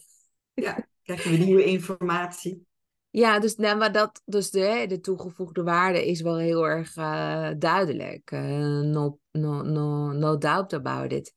[0.55, 0.87] ja.
[1.03, 2.67] Krijg je weer nieuwe informatie.
[3.11, 7.51] Ja, dus, nou, maar dat, dus de, de toegevoegde waarde is wel heel erg eh,
[7.59, 8.31] duidelijk.
[8.31, 11.33] Eh, no, no, no, no doubt about it.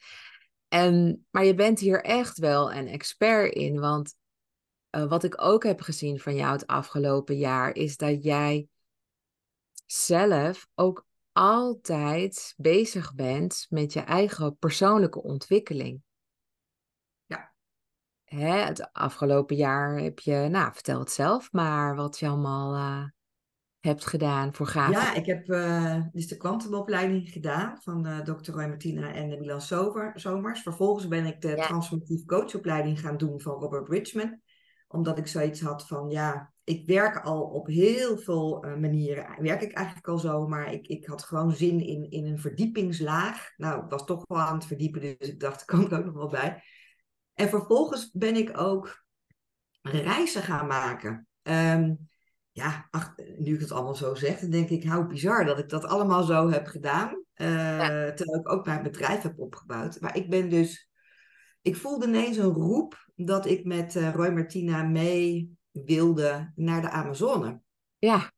[0.67, 4.15] En, maar je bent hier echt wel een expert in, want
[4.95, 8.67] eh, wat ik ook heb gezien van jou het afgelopen jaar, is dat jij
[9.85, 16.01] zelf ook altijd bezig bent met je eigen persoonlijke ontwikkeling.
[17.25, 17.53] Ja.
[18.23, 23.09] Hè, het afgelopen jaar heb je, nou, vertel het zelf maar wat je allemaal eh,
[23.79, 24.91] hebt gedaan voor gave.
[24.91, 28.51] Ja, ik heb eh, dus de kwantumopleiding gedaan van eh Dr.
[28.51, 30.61] Roy Martina en de Milan Zomers.
[30.61, 34.43] Vervolgens ben ik de Ja, transformatief coachopleiding gaan doen van Robert Bridgman.
[34.87, 39.41] Omdat ik zoiets had van, ja, ik werk al op heel veel eh, manieren.
[39.43, 43.53] Werk ik eigenlijk al zo, maar ik, ik had gewoon zin in, in een verdiepingslaag.
[43.57, 46.05] Nou, ik was toch wel aan het verdiepen, dus ik dacht, daar kom ik ook
[46.05, 46.63] nog wel bij.
[47.33, 49.03] En vervolgens ben ik ook
[49.81, 51.27] reizen gaan maken.
[51.41, 51.93] Ehm,
[52.51, 55.69] ja, ach, nu ik het allemaal zo zeg, dan denk ik, hoe bizar dat ik
[55.69, 57.23] dat allemaal zo heb gedaan.
[57.33, 59.99] eh, ja, terwijl ik ook mijn bedrijf heb opgebouwd.
[60.01, 60.89] Maar ik ben dus,
[61.65, 66.89] ik voelde ineens een roep dat ik met eh, Roy Martina mee wilde naar de
[66.89, 67.61] Amazone.
[67.97, 68.31] ja,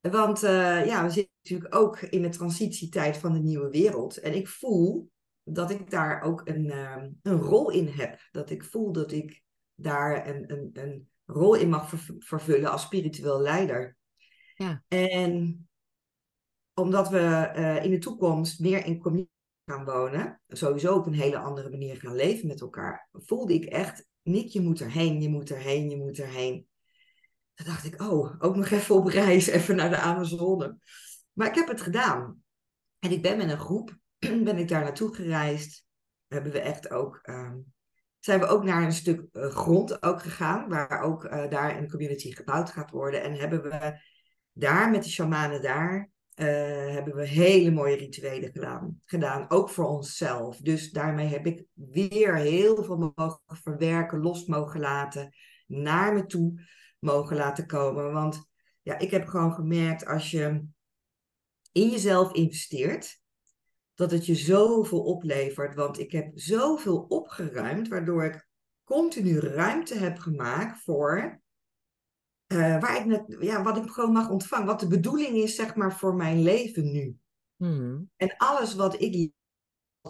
[0.00, 4.16] Want eh, ja, we zitten natuurlijk ook in de transitietijd van de nieuwe wereld.
[4.16, 5.10] En ik voel
[5.42, 8.20] dat ik daar ook een, ehm, een rol in heb.
[8.30, 9.42] Dat ik voel dat ik
[9.74, 13.96] daar een, een, een rol in mag ver- vervullen als spiritueel leider.
[14.54, 15.62] ja, En
[16.74, 19.36] omdat we eh, in de toekomst meer in community
[19.68, 24.06] gaan wonen, sowieso op een hele andere manier gaan leven met elkaar, voelde ik echt,
[24.22, 26.66] Nick, je moet erheen, je moet erheen, je moet erheen.
[27.54, 30.78] Toen dacht ik, oh, ook nog even op reis, even naar de Amazone.
[31.32, 32.42] Maar ik heb het gedaan.
[32.98, 33.96] En ik ben met een groep,
[34.44, 35.84] ben ik daar naartoe gereisd.
[36.26, 37.56] Hebben we echt ook, ehm,
[38.18, 41.90] zijn we ook naar een stuk eh, grond ook gegaan, waar ook eh, daar een
[41.90, 43.22] community gebouwd gaat worden.
[43.22, 44.00] En hebben we
[44.52, 46.46] daar met de shamanen daar, eh,
[46.94, 49.50] hebben we hele mooie rituelen gedaan, gedaan.
[49.50, 50.56] Ook voor onszelf.
[50.56, 55.34] Dus daarmee heb ik weer heel veel mogen verwerken, los mogen laten,
[55.66, 56.60] naar me toe
[56.98, 58.12] mogen laten komen.
[58.12, 58.50] Want
[58.82, 60.66] ja, ik heb gewoon gemerkt als je
[61.72, 63.20] in jezelf investeert,
[63.94, 65.74] dat het je zoveel oplevert.
[65.74, 68.48] Want ik heb zoveel opgeruimd, waardoor ik
[68.84, 71.40] continu ruimte heb gemaakt voor
[72.48, 74.66] eh, waar ik net, ja, wat ik gewoon mag ontvangen.
[74.66, 77.16] Wat de bedoeling is, zeg maar, voor mijn leven nu.
[77.56, 79.30] hmm, En alles wat ik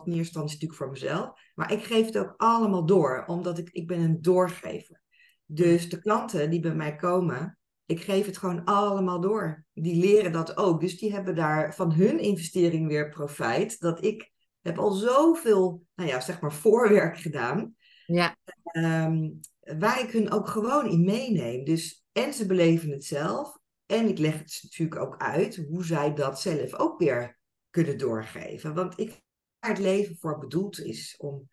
[0.04, 3.68] eerste instantie is natuurlijk voor mezelf, maar ik geef het ook allemaal door, omdat ik,
[3.72, 5.00] ik ben een doorgever.
[5.44, 9.64] Dus de klanten die bij mij komen, ik geef het gewoon allemaal door.
[9.72, 10.80] Die leren dat ook.
[10.80, 13.80] Dus die hebben daar van hun investering weer profijt.
[13.80, 14.30] Dat ik
[14.62, 17.74] heb al zoveel, nou ja, zeg maar voorwerk gedaan.
[18.06, 19.30] ja, ehm,
[19.78, 21.64] waar ik hun ook gewoon in meeneem.
[21.64, 23.58] Dus en ze beleven het zelf.
[23.86, 27.38] En ik leg het natuurlijk ook uit hoe zij dat zelf ook weer
[27.70, 28.74] kunnen doorgeven.
[28.74, 29.20] Want ik
[29.58, 31.48] waar het leven voor bedoeld is om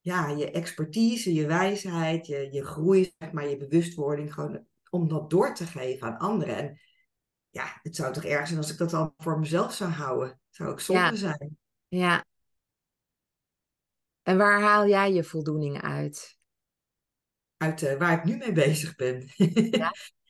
[0.00, 5.30] ja, je expertise, je wijsheid, je, je groei, zeg maar, je bewustwording, gewoon om dat
[5.30, 6.56] door te geven aan anderen.
[6.56, 6.80] En
[7.50, 10.40] ja, het zou toch erg zijn als ik dat dan voor mezelf zou houden.
[10.50, 11.58] Zou ook zonde ja, zijn.
[11.88, 12.24] ja.
[14.22, 16.40] En waar haal jij je voldoening uit?
[17.62, 19.28] Uit eh, waar ik nu mee bezig ben.
[19.70, 19.92] Ja,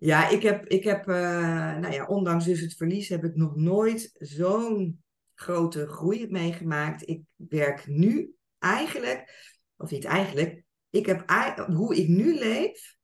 [0.00, 3.56] Ja, ik heb, ik heb eh, nou ja, ondanks dus het verlies heb ik nog
[3.56, 5.02] nooit zo'n
[5.34, 7.08] grote groei meegemaakt.
[7.08, 9.32] Ik werk nu eigenlijk,
[9.76, 11.30] of niet eigenlijk, ik heb,
[11.66, 12.96] hoe ik nu leef,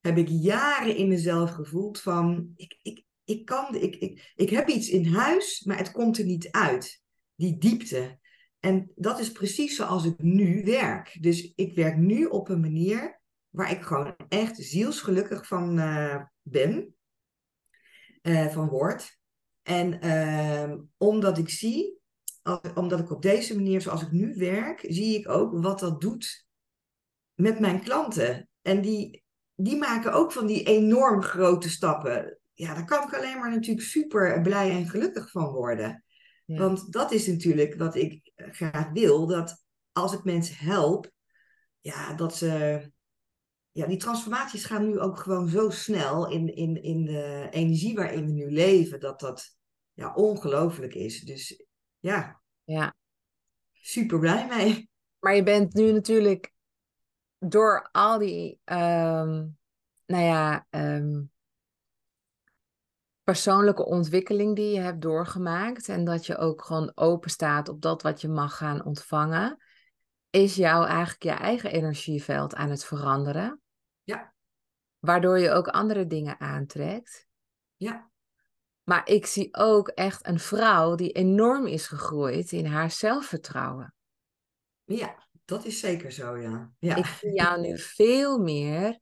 [0.00, 4.68] heb ik jaren in mezelf gevoeld van, ik, ik, ik kan, ik, ik, ik heb
[4.68, 7.02] iets in huis, maar het komt er niet uit.
[7.34, 8.18] Die diepte.
[8.64, 11.16] En dat is precies zoals ik nu werk.
[11.20, 16.94] Dus ik werk nu op een manier waar ik gewoon echt zielsgelukkig van eh, ben,
[18.22, 19.18] eh, van word.
[19.62, 21.98] En ehm, omdat ik zie,
[22.42, 26.00] als- omdat ik op deze manier, zoals ik nu werk, zie ik ook wat dat
[26.00, 26.46] doet
[27.34, 28.48] met mijn klanten.
[28.62, 29.24] En die,
[29.54, 32.38] die maken ook van die enorm grote stappen.
[32.54, 36.03] Ja, daar kan ik alleen maar natuurlijk super blij en gelukkig van worden.
[36.44, 41.10] Ja, Want dat is natuurlijk wat ik graag wil, dat als ik mensen help,
[41.80, 42.82] ja, dat ze
[43.70, 48.26] ja, die transformaties gaan nu ook gewoon zo snel in, in, in de energie waarin
[48.26, 49.56] we nu leven, dat dat
[49.92, 51.20] ja, ongelooflijk is.
[51.20, 51.64] Dus
[51.98, 52.94] ja, ja,
[53.72, 54.90] super blij mee.
[55.18, 56.52] maar je bent nu natuurlijk
[57.38, 59.46] door al die, ehm,
[60.06, 61.22] nou ja, ehm,
[63.24, 68.02] persoonlijke ontwikkeling die je hebt doorgemaakt en dat je ook gewoon open staat op dat
[68.02, 69.62] wat je mag gaan ontvangen,
[70.30, 73.60] is jou eigenlijk je eigen energieveld aan het veranderen.
[74.02, 74.34] Ja.
[74.98, 77.26] Waardoor je ook andere dingen aantrekt.
[77.76, 78.10] Ja,
[78.82, 83.94] Maar ik zie ook echt een vrouw die enorm is gegroeid in haar zelfvertrouwen.
[84.84, 86.72] ja, dat is zeker zo, ja.
[86.78, 88.98] Ja, Ik zie jou nu veel meer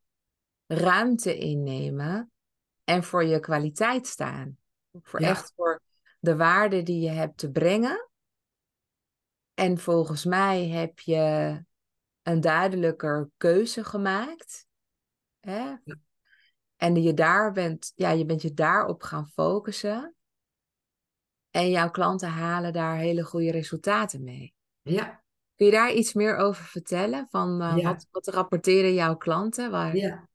[0.67, 2.32] ruimte innemen
[2.93, 4.57] en voor je kwaliteit staan.
[5.03, 5.29] Voor Ja.
[5.29, 5.81] echt voor
[6.21, 8.09] de waarde die je hebt te brengen.
[9.55, 11.57] En volgens mij heb je
[12.23, 14.67] een duidelijker keuze gemaakt.
[15.41, 15.59] Hè?
[15.59, 15.83] Ja.
[16.77, 20.15] En je, daar bent, ja, je bent je daarop gaan focussen.
[21.51, 24.55] En jouw klanten halen daar hele goede resultaten mee.
[24.83, 25.23] ja,
[25.55, 27.27] Kun je daar iets meer over vertellen?
[27.31, 27.83] Van eh, Ja.
[27.89, 29.71] wat, wat rapporteren jouw klanten?
[29.71, 29.97] Waar...
[29.97, 30.29] ja.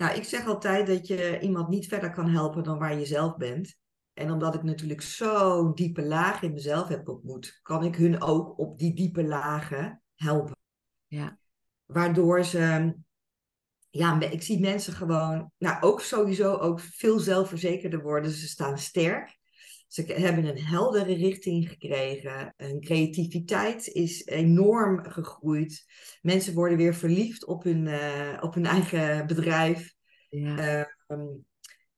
[0.00, 3.36] Nou, ik zeg altijd dat je iemand niet verder kan helpen dan waar je zelf
[3.36, 3.76] bent.
[4.12, 8.58] En omdat ik natuurlijk zo'n diepe laag in mezelf heb ontmoet, kan ik hun ook
[8.58, 10.56] op die diepe lagen helpen.
[11.06, 11.38] Ja.
[11.86, 12.94] Waardoor ze,
[13.90, 18.30] ja, ik zie mensen gewoon, nou ook sowieso ook veel zelfverzekerder worden.
[18.30, 19.39] Ze staan sterk.
[19.90, 22.54] Ze hebben een heldere richting gekregen.
[22.56, 25.84] Hun creativiteit is enorm gegroeid.
[26.22, 29.94] Mensen worden weer verliefd op hun, eh, op hun eigen bedrijf.
[30.28, 30.56] Ja.
[31.06, 31.26] Ehm,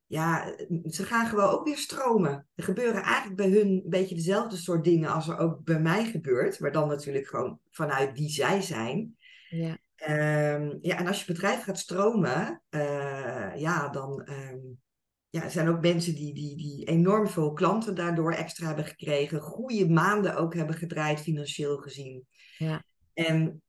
[0.07, 2.47] ja, ze gaan gewoon ook weer stromen.
[2.55, 6.05] Er gebeuren eigenlijk bij hun een beetje dezelfde soort dingen als er ook bij mij
[6.05, 6.61] gebeurt.
[6.61, 9.17] Maar dan natuurlijk gewoon vanuit die zij zijn.
[9.49, 9.79] ja.
[9.97, 14.59] Ehm, ja, en als je bedrijf gaat stromen, eh, ja, dan ehm,
[15.33, 19.41] ja, er zijn ook mensen die, die, die enorm veel klanten daardoor extra hebben gekregen.
[19.41, 22.27] Goede maanden ook hebben gedraaid, financieel gezien.
[22.59, 22.85] Ja.
[23.15, 23.63] En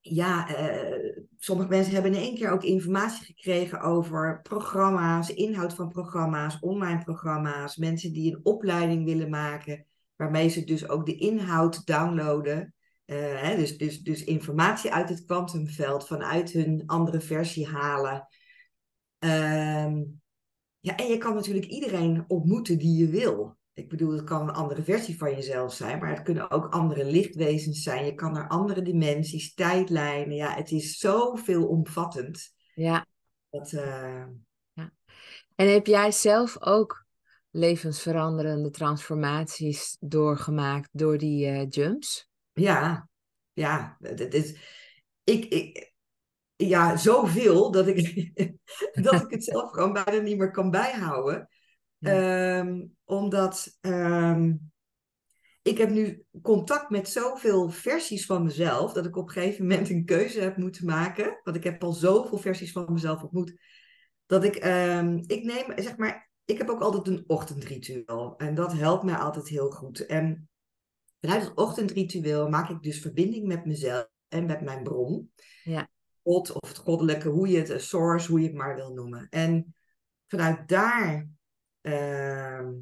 [0.00, 5.88] ja, eh, sommige mensen hebben in één keer ook informatie gekregen over programma's, inhoud van
[5.88, 7.76] programma's, online programma's.
[7.76, 9.86] Mensen die een opleiding willen maken,
[10.16, 12.74] waarmee ze dus ook de inhoud downloaden.
[13.04, 18.28] Eh, hè, dus, dus, dus informatie uit het kwantumveld vanuit hun andere versie halen.
[19.18, 20.02] Ehm,
[20.86, 23.56] ja, en je kan natuurlijk iedereen ontmoeten die je wil.
[23.74, 27.04] Ik bedoel, het kan een andere versie van jezelf zijn, maar het kunnen ook andere
[27.04, 28.04] lichtwezens zijn.
[28.04, 30.36] Je kan naar andere dimensies, tijdlijnen.
[30.36, 32.54] Ja, het is zo veelomvattend.
[32.74, 33.06] ja.
[33.50, 34.24] Dat, eh,
[35.54, 37.06] En heb jij zelf ook
[37.50, 42.28] levensveranderende transformaties doorgemaakt door die eh, jumps?
[42.52, 43.08] ja,
[43.52, 44.56] ja, het is,
[45.24, 45.94] ik, ik,
[46.56, 48.30] ja, zoveel dat ik,
[49.04, 51.48] dat ik het zelf gewoon bijna niet meer kan bijhouden.
[52.00, 54.54] Ehm, omdat ehm,
[55.62, 59.90] ik heb nu contact met zoveel versies van mezelf, dat ik op een gegeven moment
[59.90, 61.40] een keuze heb moeten maken.
[61.42, 63.54] Want ik heb al zoveel versies van mezelf ontmoet.
[64.26, 68.34] Dat ik, ehm, ik neem, zeg maar, ik heb ook altijd een ochtendritueel.
[68.36, 70.06] En dat helpt mij altijd heel goed.
[70.06, 70.48] En
[71.20, 75.32] vanuit het ochtendritueel maak ik dus verbinding met mezelf en met mijn bron.
[75.62, 75.88] Ja.
[76.26, 79.26] God of het goddelijke, hoe je het, een source, hoe je het maar wil noemen.
[79.30, 79.74] En
[80.26, 81.28] vanuit daar
[81.80, 82.72] ehm,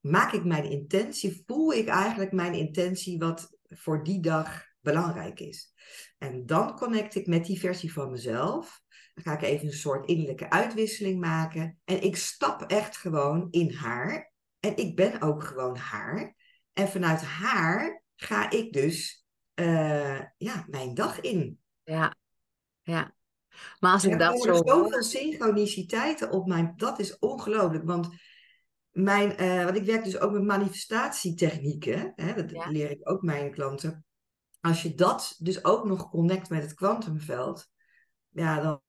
[0.00, 5.72] maak ik mijn intentie, voel ik eigenlijk mijn intentie wat voor die dag belangrijk is.
[6.18, 8.80] En dan connect ik met die versie van mezelf.
[9.14, 11.78] Dan ga ik even een soort innerlijke uitwisseling maken.
[11.84, 14.32] En ik stap echt gewoon in haar.
[14.60, 16.36] En ik ben ook gewoon haar.
[16.72, 21.58] En vanuit haar ga ik dus eh, ja, mijn dag in.
[21.82, 22.16] Ja,
[22.88, 23.14] ja.
[23.80, 26.72] Maar als ik dat zo zoveel synchroniciteiten op mijn...
[26.76, 28.08] Dat is ongelooflijk, want...
[28.90, 32.12] Mijn, eh, want ik werk dus ook met manifestatietechnieken.
[32.16, 32.70] Hè, dat Ja.
[32.70, 34.04] leer ik ook mijn klanten.
[34.60, 37.70] Als je dat dus ook nog connect met het kwantumveld,
[38.28, 38.80] ja, dan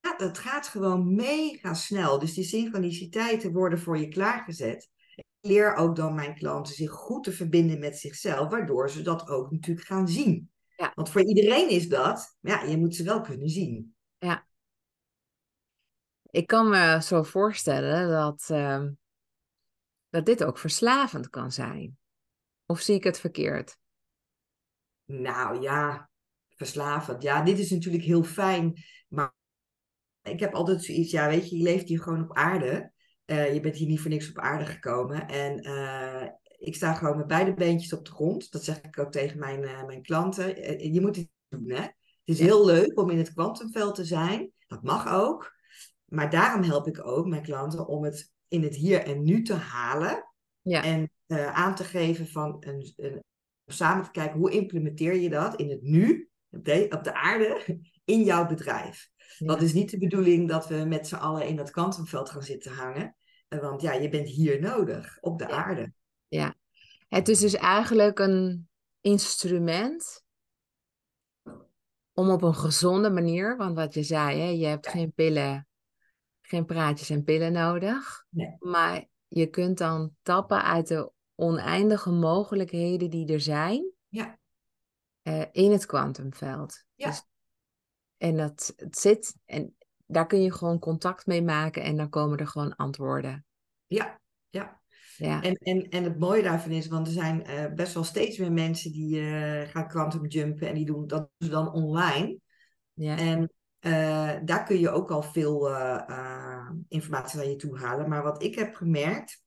[0.00, 2.18] ja, dat gaat gewoon mega snel.
[2.18, 4.90] Dus die synchroniciteiten worden voor je klaargezet.
[5.14, 9.28] Ik leer ook dan mijn klanten zich goed te verbinden met zichzelf, waardoor ze dat
[9.28, 10.50] ook natuurlijk gaan zien.
[10.78, 10.92] Ja.
[10.94, 13.96] Want voor iedereen is dat, ja, je moet ze wel kunnen zien.
[16.30, 18.92] ik kan me zo voorstellen dat, ehm,
[20.08, 21.98] dat dit ook verslavend kan zijn.
[22.66, 23.78] Of zie ik het verkeerd?
[25.04, 26.10] Nou ja,
[26.48, 27.22] verslavend.
[27.22, 29.34] Ja, dit is natuurlijk heel fijn, maar
[30.22, 32.92] ik heb altijd zoiets, ja, weet je, je leeft hier gewoon op aarde.
[33.24, 35.28] Eh, je bent hier niet voor niks op aarde gekomen.
[35.28, 38.52] En eh, ik sta gewoon met beide beentjes op de grond.
[38.52, 40.56] Dat zeg ik ook tegen mijn, eh, mijn klanten.
[40.56, 41.80] Eh, je moet het doen, hè.
[41.82, 41.92] Het
[42.24, 42.44] is Ja.
[42.44, 44.52] heel leuk om in het kwantumveld te zijn.
[44.66, 45.52] Dat mag ook.
[46.04, 49.54] Maar daarom help ik ook mijn klanten om het in het hier en nu te
[49.54, 50.24] halen.
[50.62, 50.84] Ja.
[50.84, 53.22] En eh, aan te geven van een, een,
[53.66, 57.80] samen te kijken hoe implementeer je dat in het nu, op de, op de aarde,
[58.04, 59.08] in jouw bedrijf.
[59.38, 59.46] Ja.
[59.46, 62.72] Dat is niet de bedoeling dat we met z'n allen in dat kwantumveld gaan zitten
[62.72, 63.16] hangen.
[63.48, 65.50] Eh, Want ja, je bent hier nodig, op de Ja.
[65.50, 65.92] aarde.
[67.08, 68.68] Het is dus eigenlijk een
[69.00, 70.22] instrument
[72.12, 74.90] om op een gezonde manier, want wat je zei, hè, je hebt Ja.
[74.90, 75.68] geen pillen,
[76.40, 78.56] geen praatjes en pillen nodig, Nee.
[78.58, 84.38] maar je kunt dan tappen uit de oneindige mogelijkheden die er zijn Ja.
[85.22, 86.84] eh, in het kwantumveld.
[86.94, 87.06] Ja.
[87.08, 87.24] Dus,
[88.16, 89.76] en dat het zit, en
[90.06, 93.46] daar kun je gewoon contact mee maken en dan komen er gewoon antwoorden.
[93.86, 94.77] Ja, ja.
[95.18, 98.38] Ja, En, en, en het mooie daarvan is, want er zijn eh, best wel steeds
[98.38, 102.38] meer mensen die eh, gaan quantum jumpen en die doen dat ze dan online.
[102.92, 105.70] ja, En eh, daar kun je ook al veel
[106.88, 108.08] informatie naar je toe halen.
[108.08, 109.42] Maar wat ik heb gemerkt,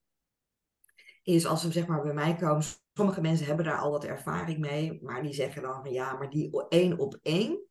[1.24, 2.64] is als ze zeg maar bij mij komen,
[2.94, 6.30] sommige mensen hebben daar al wat ervaring mee, maar die zeggen dan van ja, maar
[6.30, 7.66] die één op één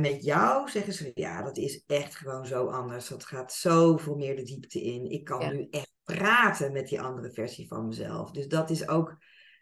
[0.00, 3.08] met jou zeggen ze ja, dat is echt gewoon zo anders.
[3.08, 5.10] Dat gaat zoveel meer de diepte in.
[5.10, 5.50] Ik kan Ja.
[5.50, 8.30] nu echt praten met die andere versie van mezelf.
[8.30, 9.16] Dus dat is ook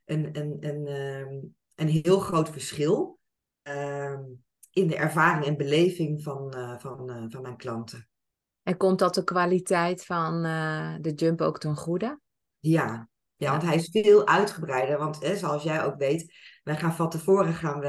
[0.05, 1.39] een, een, een, ehm,
[1.75, 3.19] een heel groot verschil
[3.63, 4.23] ehm,
[4.71, 8.09] in de ervaring en beleving van, eh, van, eh, van mijn klanten.
[8.63, 12.21] En komt dat de kwaliteit van eh, de jump ook ten goede?
[12.59, 13.51] Ja, ja, Ja.
[13.51, 14.99] want hij is veel uitgebreider.
[14.99, 17.89] Want hè, zoals jij ook weet, wij gaan van tevoren gaan we,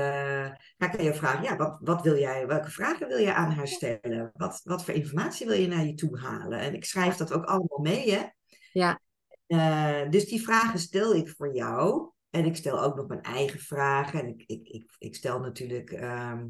[0.78, 3.52] ga ik aan je vragen, ja, wat, wat wil jij, welke vragen wil je aan
[3.52, 4.32] haar stellen?
[4.34, 6.60] Wat, wat voor informatie wil je naar je toe halen?
[6.60, 8.24] En ik schrijf dat ook allemaal mee, hè?
[8.74, 9.02] Ja,
[9.48, 12.10] Eh, dus die vragen stel ik voor jou.
[12.30, 14.20] En ik stel ook nog mijn eigen vragen.
[14.20, 16.46] En ik, ik, ik, ik stel natuurlijk, ehm,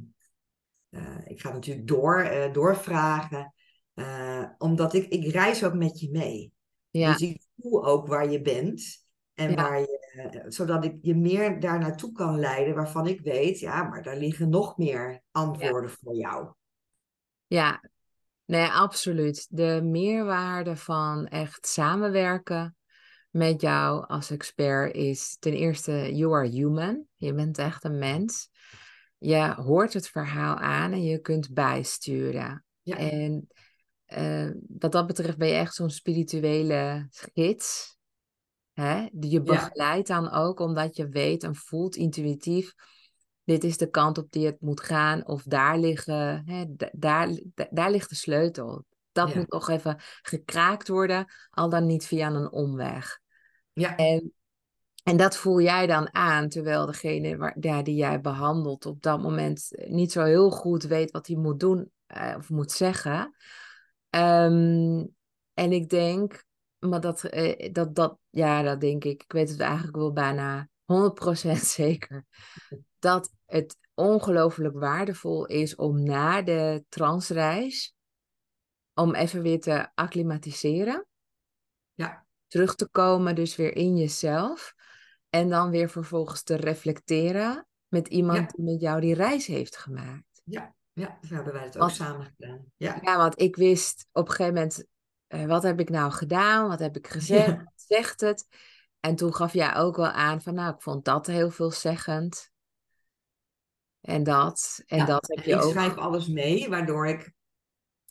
[0.90, 3.54] eh, ik ga natuurlijk door, eh, doorvragen.
[4.58, 6.52] Omdat ik, ik reis ook met je mee.
[6.90, 9.06] ja, Dus ik voel ook waar je bent.
[9.34, 9.56] En Ja.
[9.56, 14.04] waar je, zodat ik je meer daar naartoe kan leiden waarvan ik weet, ja, maar
[14.04, 16.54] daar liggen nog meer antwoorden voor jou.
[17.48, 17.82] ja.
[18.46, 19.48] Nee, absoluut.
[19.50, 22.76] De meerwaarde van echt samenwerken
[23.30, 27.06] met jou als expert is ten eerste, you are human.
[27.16, 28.50] Je bent echt een mens.
[29.18, 32.66] Je hoort het verhaal aan en je kunt bijsturen.
[32.82, 32.98] Ja.
[32.98, 33.48] En
[34.06, 37.98] eh, wat dat betreft ben je echt zo'n spirituele gids.
[38.74, 39.08] Hè?
[39.12, 42.74] Die je begeleidt dan ook omdat je weet en voelt intuïtief.
[43.44, 45.28] Dit is de kant op die het moet gaan.
[45.28, 48.86] Of daar, liggen, hè, da- daar, da- daar ligt de sleutel.
[49.12, 49.38] Dat Ja.
[49.38, 53.20] moet nog even gekraakt worden, al dan niet via een omweg.
[53.74, 54.34] Ja, En,
[55.04, 59.22] en dat voel jij dan aan, terwijl degene waar, ja, die jij behandelt op dat
[59.22, 63.36] moment niet zo heel goed weet wat hij moet doen eh, of moet zeggen.
[64.10, 65.06] Ehm,
[65.54, 66.46] en ik denk,
[66.80, 70.70] maar dat, eh, dat, dat, ja, dat denk ik, ik weet het eigenlijk wel bijna
[70.94, 72.26] 100% zeker,
[73.00, 77.96] dat het ongelooflijk waardevol is om na de transreis,
[78.94, 81.08] om even weer te acclimatiseren
[81.94, 84.74] ja, terug te komen, dus weer in jezelf.
[85.30, 88.48] En dan weer vervolgens te reflecteren met iemand Ja.
[88.56, 90.42] die met jou die reis heeft gemaakt.
[90.44, 91.18] ja, ja.
[91.28, 92.66] Zo hebben wij het ook samen gedaan.
[92.78, 94.86] Ja, Ja, want ik wist op een gegeven moment,
[95.28, 96.68] eh, wat heb ik nou gedaan?
[96.68, 97.46] Wat heb ik gezegd?
[97.48, 97.56] Ja.
[97.58, 98.48] Wat zegt het?
[99.06, 102.52] En toen gaf jij ook wel aan van, nou, ik vond dat heel veelzeggend.
[104.02, 104.84] En dat.
[104.86, 105.72] En Ja, dat heb je ik ook.
[105.72, 107.34] schrijf alles mee, waardoor ik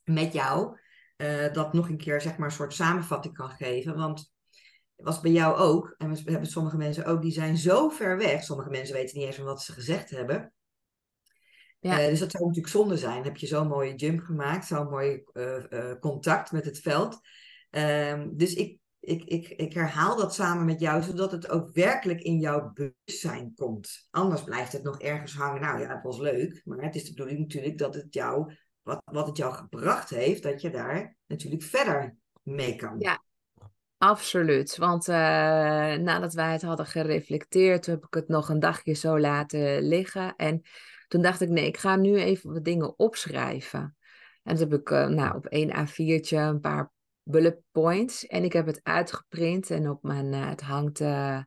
[0.05, 0.78] met jou
[1.16, 3.97] eh, dat nog een keer, zeg maar, een soort samenvatting kan geven.
[3.97, 4.18] Want
[4.97, 8.16] het was bij jou ook, en we hebben sommige mensen ook, die zijn zo ver
[8.16, 8.43] weg.
[8.43, 10.53] Sommige mensen weten niet eens van wat ze gezegd hebben.
[11.80, 12.01] Ja.
[12.01, 13.24] Eh, dus dat zou natuurlijk zonde zijn.
[13.24, 17.20] Heb je zo'n mooie jump gemaakt, zo'n mooi eh, contact met het veld.
[17.70, 22.20] Ehm, dus ik, ik, ik, ik herhaal dat samen met jou, zodat het ook werkelijk
[22.20, 24.07] in jouw bewustzijn komt.
[24.11, 25.61] Anders blijft het nog ergens hangen.
[25.61, 29.03] Nou ja, het was leuk, maar het is de bedoeling natuurlijk dat het jou, wat,
[29.05, 32.98] wat het jou gebracht heeft, dat je daar natuurlijk verder mee kan.
[32.98, 33.22] Ja.
[33.96, 35.14] Absoluut, want eh,
[35.94, 40.36] nadat wij het hadden gereflecteerd, heb ik het nog een dagje zo laten liggen.
[40.36, 40.62] En
[41.09, 43.96] toen dacht ik, nee, ik ga nu even wat dingen opschrijven.
[44.42, 46.91] En toen heb ik eh, nou, op één A4'tje een paar
[47.22, 48.26] bullet points.
[48.26, 51.42] En ik heb het uitgeprint en op mijn, eh, het hangt eh,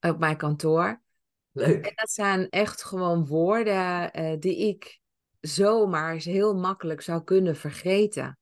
[0.00, 0.86] op mijn kantoor.
[0.86, 1.00] En
[1.52, 1.92] Leuk.
[1.96, 5.00] dat zijn echt gewoon woorden eh, die ik
[5.40, 8.38] zomaar heel makkelijk zou kunnen vergeten.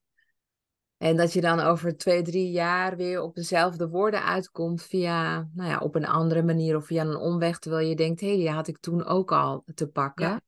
[0.96, 5.70] En dat je dan over twee, drie jaar weer op dezelfde woorden uitkomt via, nou
[5.70, 8.50] ja, op een andere manier of via een omweg, terwijl je denkt, hé, hey, die
[8.50, 10.42] had ik toen ook al te pakken.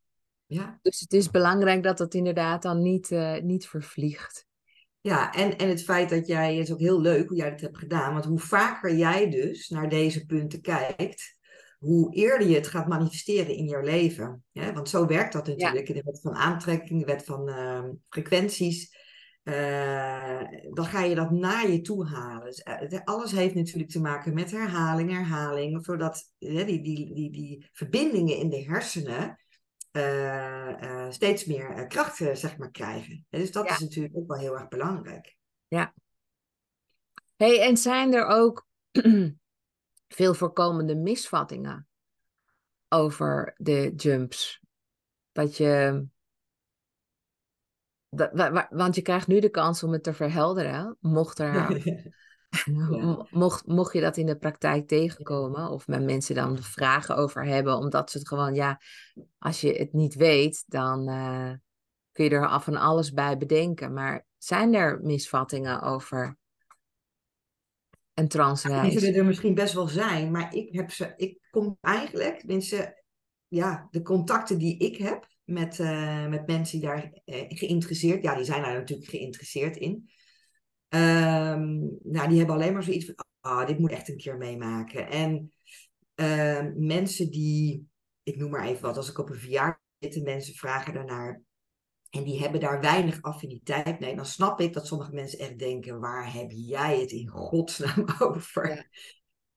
[0.46, 0.78] Ja.
[0.82, 3.10] Dus het is belangrijk dat dat inderdaad dan niet,
[3.42, 4.47] niet vervliegt.
[5.00, 7.60] Ja, en, en het feit dat jij, het is ook heel leuk hoe jij dat
[7.60, 11.36] hebt gedaan, want hoe vaker jij dus naar deze punten kijkt,
[11.78, 14.44] hoe eerder je het gaat manifesteren in jouw leven.
[14.52, 18.96] Want zo werkt dat natuurlijk in de wet van aantrekking, de wet van uh, frequenties.
[19.44, 20.42] Uh,
[20.72, 22.44] dan ga je dat naar je toe halen.
[22.44, 27.68] Dus, uh, alles heeft natuurlijk te maken met herhaling, herhaling, zodat die, die, die, die
[27.72, 29.38] verbindingen in de hersenen
[31.10, 33.26] steeds meer kracht zeg maar, krijgen.
[33.30, 35.36] Dus dat is natuurlijk ook wel heel erg belangrijk.
[35.68, 35.94] Ja.
[37.36, 38.66] Hey, en zijn er ook
[40.18, 41.88] veel voorkomende misvattingen
[42.88, 44.60] over de jumps?
[45.32, 46.04] Dat je.
[48.70, 50.96] Want je krijgt nu de kans om het te verhelderen.
[51.00, 51.82] Mocht er
[53.30, 57.76] Mocht, mocht je dat in de praktijk tegenkomen, of met mensen dan vragen over hebben,
[57.76, 58.80] omdat ze het gewoon, ja,
[59.38, 61.52] als je het niet weet, dan uh,
[62.12, 63.92] kun je er af en alles bij bedenken.
[63.92, 66.36] Maar zijn er misvattingen over
[68.14, 68.90] een transreis?
[68.90, 72.94] Die zullen er misschien best wel zijn, maar ik heb ze, ik kom eigenlijk, mensen,
[73.48, 78.34] ja, de contacten die ik heb met, uh, met mensen die daar uh, geïnteresseerd, ja,
[78.34, 80.10] die zijn daar natuurlijk geïnteresseerd in.
[80.88, 84.36] Um, nou, die hebben alleen maar zoiets van, ah, oh, dit moet echt een keer
[84.36, 85.10] meemaken.
[85.10, 85.52] En
[86.14, 87.88] uh, mensen die,
[88.22, 91.42] ik noem maar even wat, als ik op een verjaardag zit mensen vragen daarnaar
[92.10, 96.00] en die hebben daar weinig affiniteit mee, dan snap ik dat sommige mensen echt denken,
[96.00, 98.68] waar heb jij het in godsnaam over?
[98.68, 98.84] Ja.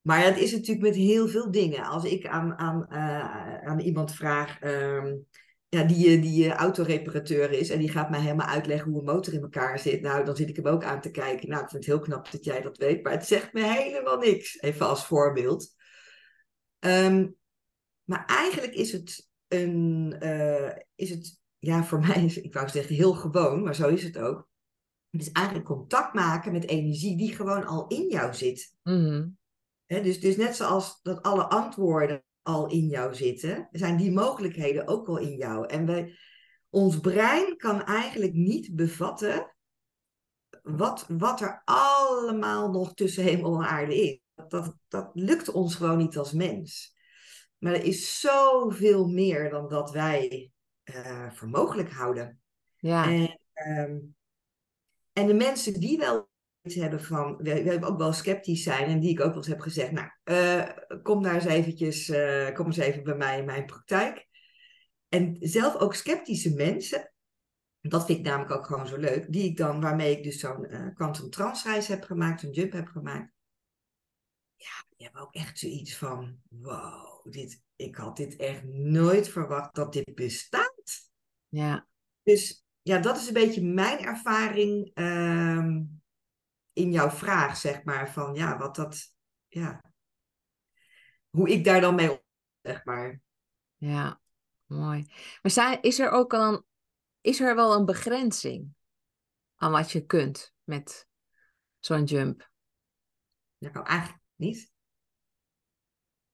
[0.02, 1.84] Maar het is natuurlijk met heel veel dingen.
[1.84, 5.28] Als ik aan, aan, uh, aan iemand vraag, um,
[5.74, 9.34] ja, die, eh, die autoreparateur is en die gaat mij helemaal uitleggen hoe een motor
[9.34, 10.02] in elkaar zit.
[10.02, 11.50] Nou, dan zit ik hem ook aan te kijken.
[11.50, 14.18] Nou, ik vind het heel knap dat jij dat weet, maar het zegt me helemaal
[14.18, 14.62] niks.
[14.62, 15.76] Even als voorbeeld.
[16.80, 17.36] Um,
[18.04, 22.96] maar eigenlijk is het een, uh, is het, ja, voor mij is, ik wou zeggen
[22.96, 24.50] heel gewoon, maar zo is het ook.
[25.10, 28.76] Het is eigenlijk contact maken met energie die gewoon al in jou zit.
[28.84, 29.40] Mm
[30.00, 35.08] dus, dus net zoals dat alle antwoorden al in jou zitten, zijn die mogelijkheden ook
[35.08, 35.68] al in jou.
[35.68, 36.18] En wij,
[36.70, 39.56] ons brein kan eigenlijk niet bevatten
[40.62, 44.20] wat, wat er allemaal nog tussen hemel en aarde is.
[44.48, 46.96] Dat, dat lukt ons gewoon niet als mens.
[47.58, 50.52] Maar er is zoveel meer dan dat wij
[50.84, 52.42] uh, voor mogelijk houden.
[52.78, 53.06] Ja.
[53.06, 54.16] En, um,
[55.14, 56.31] en de mensen die wel
[56.62, 59.48] hebben van, we, we, hebben ook wel sceptisch zijn en die ik ook wel eens
[59.48, 60.68] heb gezegd, nou, uh,
[61.04, 64.28] kom daar eens eventjes, uh, kom eens even bij mij in mijn praktijk.
[65.10, 67.14] En zelf ook sceptische mensen,
[67.82, 70.74] dat vind ik namelijk ook gewoon zo leuk, die ik dan, waarmee ik dus zo'n
[70.74, 73.34] uh, quantum transreis heb gemaakt, zo'n jump heb gemaakt.
[74.56, 79.76] Ja, die hebben ook echt zoiets van, wow, dit, ik had dit echt nooit verwacht
[79.76, 81.10] dat dit bestaat.
[81.48, 81.88] Ja.
[82.24, 84.92] Dus ja, dat is een beetje mijn ervaring.
[84.94, 85.78] Uh,
[86.74, 89.16] in jouw vraag, zeg maar, van ja, wat dat,
[89.48, 89.94] ja,
[91.30, 92.22] hoe ik daar dan mee om,
[92.62, 93.22] zeg maar.
[93.76, 94.22] Ja,
[94.66, 95.06] mooi.
[95.42, 96.66] Maar zijn, is er ook dan,
[97.22, 98.74] is er wel een begrenzing
[99.56, 101.08] aan wat je kunt met
[101.80, 102.52] zo'n jump?
[103.58, 104.72] Nou, eigenlijk niet.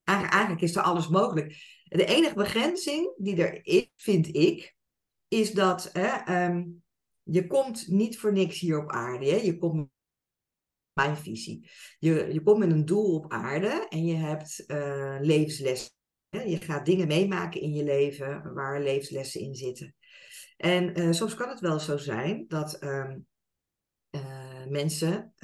[0.02, 1.48] Eigenlijk, eigenlijk is er alles mogelijk.
[1.84, 4.76] De enige begrenzing die er is, vind ik,
[5.28, 6.82] is dat hè, um,
[7.22, 9.26] je komt niet voor niks hier op aarde.
[9.26, 9.36] Hè?
[9.36, 9.90] Je komt
[10.98, 11.70] mijn visie.
[11.98, 15.92] Je, je komt met een doel op aarde en je hebt uh, levenslessen.
[16.28, 19.94] Je gaat dingen meemaken in je leven waar levenslessen in zitten.
[20.56, 23.26] En uh, soms kan het wel zo zijn dat um,
[24.10, 25.34] uh, mensen,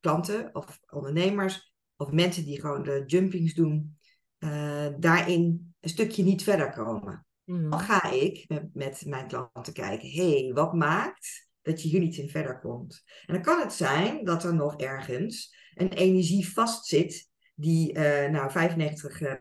[0.00, 3.98] klanten of ondernemers of mensen die gewoon de jumpings doen,
[4.98, 7.26] daarin een stukje niet verder komen.
[7.44, 12.00] Dan ga ik met, met mijn klanten kijken, hé, hey, wat maakt dat je hier
[12.00, 13.02] niet in verder komt.
[13.26, 18.50] En dan kan het zijn dat er nog ergens een energie vastzit die uh, nou
[18.50, 18.52] 95%
[19.20, 19.32] uh,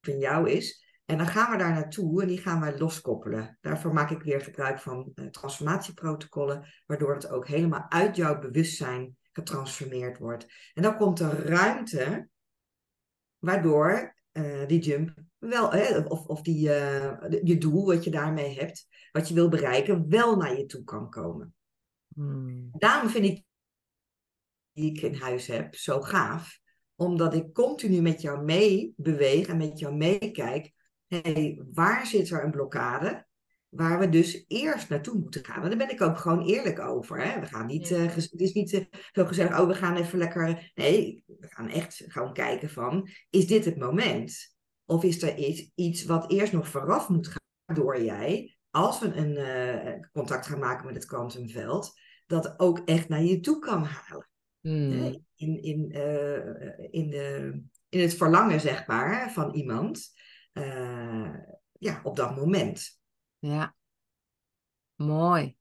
[0.00, 0.84] van jou is.
[1.04, 3.58] En dan gaan we daar naartoe en die gaan we loskoppelen.
[3.60, 9.16] Daarvoor maak ik weer gebruik van uh, transformatieprotocollen, waardoor het ook helemaal uit jouw bewustzijn
[9.32, 10.46] getransformeerd wordt.
[10.74, 12.28] En dan komt er ruimte,
[13.38, 14.14] waardoor
[14.66, 15.14] die jump
[15.48, 16.60] wel, hè, of, of die,
[17.42, 21.10] je doel wat je daarmee hebt, wat je wil bereiken, wel naar je toe kan
[21.10, 21.54] komen.
[22.14, 22.68] Hmm.
[22.72, 23.44] Daarom vind ik
[24.72, 26.60] die ik in huis heb zo gaaf.
[26.94, 30.72] Omdat ik continu met jou mee beweeg en met jou meekijk.
[31.06, 33.26] Hey, waar zit er een blokkade?
[33.68, 35.62] Waar we dus eerst naartoe moeten gaan.
[35.62, 37.22] En daar ben ik ook gewoon eerlijk over.
[37.22, 37.40] Hè?
[37.40, 40.72] We gaan niet, uh, het is niet uh, zo gezegd, oh we gaan even lekker.
[40.74, 44.55] Nee, we gaan echt gewoon kijken van, is dit het moment?
[44.86, 49.12] Of is er iets, iets wat eerst nog vooraf moet gaan, waardoor jij, als we
[49.12, 51.92] een uh, contact gaan maken met het kwantumveld,
[52.26, 54.28] dat ook echt naar je toe kan halen.
[54.60, 55.24] Hmm.
[55.34, 60.12] In, in, uh, in, de, in het verlangen, zeg maar, van iemand.
[60.52, 61.34] Uh,
[61.78, 63.00] ja, op dat moment.
[63.38, 63.76] Ja,
[64.94, 65.56] mooi.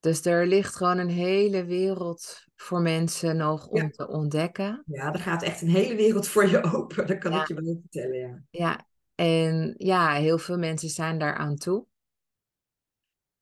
[0.00, 4.82] Dus er ligt gewoon een hele wereld voor mensen nog om te ontdekken.
[4.86, 7.06] Ja, er gaat echt een hele wereld voor je open.
[7.06, 8.42] Dat kan ik je wel vertellen, ja.
[8.50, 11.86] Ja, en ja, heel veel mensen zijn daar aan toe.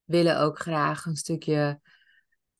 [0.04, 1.80] Willen ook graag een stukje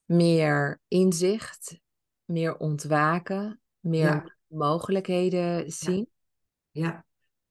[0.05, 1.81] meer inzicht,
[2.25, 6.09] meer ontwaken, meer mogelijkheden zien.
[6.71, 7.05] Ja.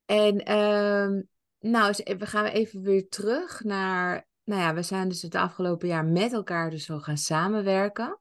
[0.06, 1.28] En um,
[1.60, 6.06] nou, we gaan even weer terug naar, nou ja, we zijn dus het afgelopen jaar
[6.06, 8.20] met elkaar dus zo gaan samenwerken.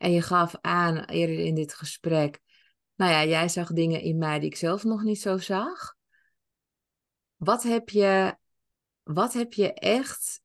[0.00, 2.40] En je gaf aan eerder in dit gesprek,
[2.94, 5.96] nou ja, jij zag dingen in mij die ik zelf nog niet zo zag.
[7.36, 8.36] Wat heb je,
[9.02, 10.42] wat heb je echt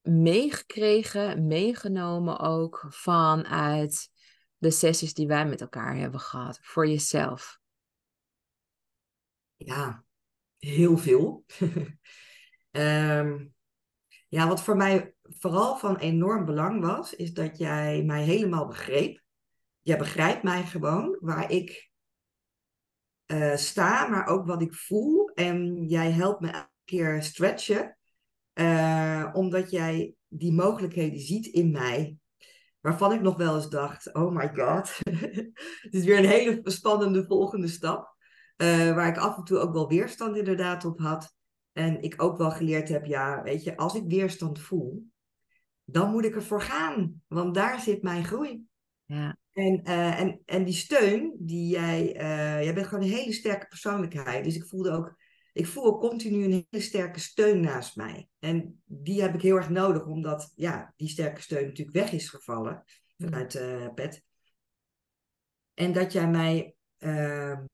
[0.00, 4.10] meegekregen, meegenomen ook vanuit
[4.56, 7.58] de sessies die wij met elkaar hebben gehad voor jezelf?
[9.56, 10.04] Ja,
[10.58, 11.44] heel veel.
[12.70, 13.54] um,
[14.28, 19.22] ja, wat voor mij vooral van enorm belang was, is dat jij mij helemaal begreep.
[19.80, 21.90] Jij begrijpt mij gewoon waar ik
[23.26, 25.28] uh, sta, maar ook wat ik voel.
[25.28, 27.98] En jij helpt me elke keer stretchen,
[28.54, 32.16] uh, omdat jij die mogelijkheden ziet in mij.
[32.80, 34.98] Waarvan ik nog wel eens dacht: oh my god,
[35.84, 38.16] het is weer een hele spannende volgende stap.
[38.56, 41.34] Uh, waar ik af en toe ook wel weerstand inderdaad op had.
[41.72, 45.12] En ik ook wel geleerd heb, ja, weet je, als ik weerstand voel,
[45.84, 47.22] dan moet ik ervoor gaan.
[47.26, 48.66] Want daar zit mijn groei.
[49.04, 49.38] Ja.
[49.52, 53.66] En, uh, en, en die steun, die jij, uh, jij bent gewoon een hele sterke
[53.66, 54.44] persoonlijkheid.
[54.44, 55.16] Dus ik voelde ook,
[55.52, 58.28] ik voel ook continu een hele sterke steun naast mij.
[58.38, 62.28] En die heb ik heel erg nodig, omdat ja, die sterke steun natuurlijk weg is
[62.28, 62.84] gevallen
[63.16, 64.22] vanuit uh, Pet.
[65.74, 67.64] En dat jij mij ehm,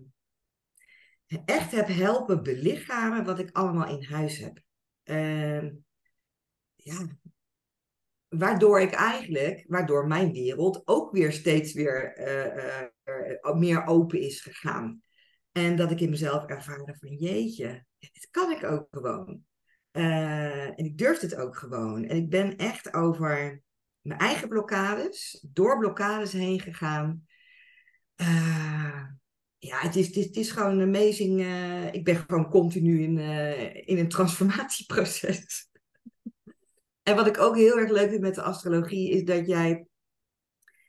[1.44, 4.62] echt heb helpen belichamen wat ik allemaal in huis heb.
[5.04, 5.70] Uh,
[6.74, 7.06] ja,
[8.30, 12.82] waardoor ik eigenlijk, waardoor mijn wereld ook weer steeds weer uh,
[13.42, 15.02] uh, meer open is gegaan.
[15.52, 19.44] En dat ik in mezelf ervaarde van jeetje, dit kan ik ook gewoon.
[19.90, 22.04] en ik durf het ook gewoon.
[22.04, 23.62] En ik ben echt over
[24.00, 27.26] mijn eigen blokkades, door blokkades heen gegaan.
[29.58, 31.40] Ja, het is, het is, is gewoon amazing.
[31.92, 33.18] Ik ben gewoon continu in,
[33.86, 35.69] in een transformatieproces.
[37.02, 39.86] En wat ik ook heel erg leuk vind met de astrologie is dat jij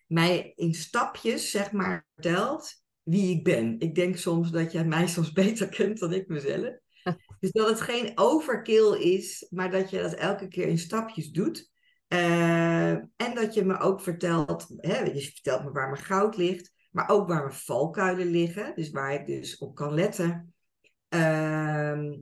[0.08, 3.80] mij in stapjes, zeg maar, vertelt wie ik ben.
[3.80, 6.74] Ik denk soms dat jij mij soms beter kent dan ik mezelf.
[7.40, 11.70] Dus dat het geen overkill is, maar dat je dat elke keer in stapjes doet.
[12.08, 16.72] Uh, en dat je me ook vertelt, hè, je vertelt me waar mijn goud ligt
[16.92, 20.54] maar ook waar mijn valkuilen liggen, dus waar ik dus op kan letten.
[21.10, 22.14] Uh,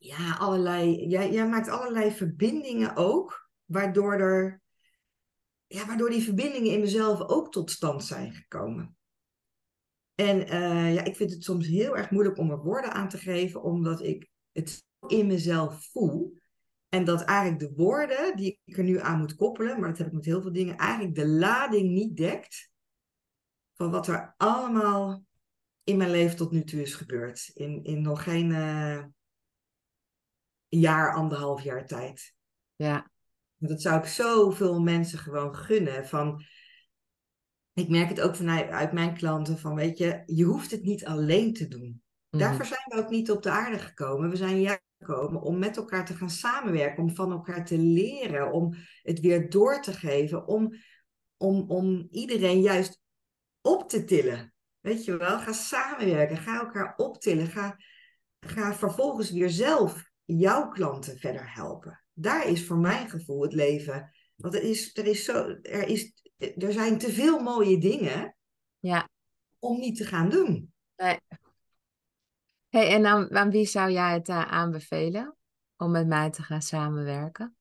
[0.00, 4.62] ja, allerlei, jij, maakt allerlei verbindingen ook, waardoor, er,
[5.66, 8.96] ja, waardoor die verbindingen in mezelf ook tot stand zijn gekomen.
[10.14, 13.18] En uh, ja, ik vind het soms heel erg moeilijk om er woorden aan te
[13.18, 16.38] geven, omdat ik het in mezelf voel.
[16.88, 20.06] En dat eigenlijk de woorden die ik er nu aan moet koppelen, maar dat heb
[20.06, 22.70] ik met heel veel dingen, eigenlijk de lading niet dekt
[23.74, 25.24] van wat er allemaal
[25.84, 27.50] in mijn leven tot nu toe is gebeurd.
[27.54, 29.04] In, in nog geen uh,
[30.70, 32.34] jaar, anderhalf jaar tijd.
[32.76, 33.10] Ja.
[33.56, 36.06] Dat zou ik zoveel mensen gewoon gunnen.
[36.06, 36.44] Van,
[37.72, 39.58] ik merk het ook vanuit uit mijn klanten.
[39.58, 42.02] Van weet je, je hoeft het niet alleen te doen.
[42.30, 42.42] Mhm.
[42.42, 44.30] Daarvoor zijn we ook niet op de aarde gekomen.
[44.30, 47.02] We zijn hier gekomen om met elkaar te gaan samenwerken.
[47.02, 48.52] Om van elkaar te leren.
[48.52, 50.46] Om het weer door te geven.
[50.46, 50.74] Om,
[51.36, 53.00] om, om iedereen juist
[53.60, 54.54] op te tillen.
[54.80, 57.76] Weet je wel, ga samenwerken, ga elkaar optillen, ga,
[58.40, 62.02] ga vervolgens weer zelf jouw klanten verder helpen.
[62.12, 64.12] Daar is voor mijn gevoel het leven.
[64.36, 68.36] Want er, is, er, is zo, er, is, er zijn te veel mooie dingen
[68.78, 69.08] ja.
[69.58, 70.72] om niet te gaan doen.
[70.96, 71.18] Nee.
[72.68, 75.36] Hey, en aan, aan wie zou jij het uh, aanbevelen
[75.76, 77.56] om met mij te gaan samenwerken?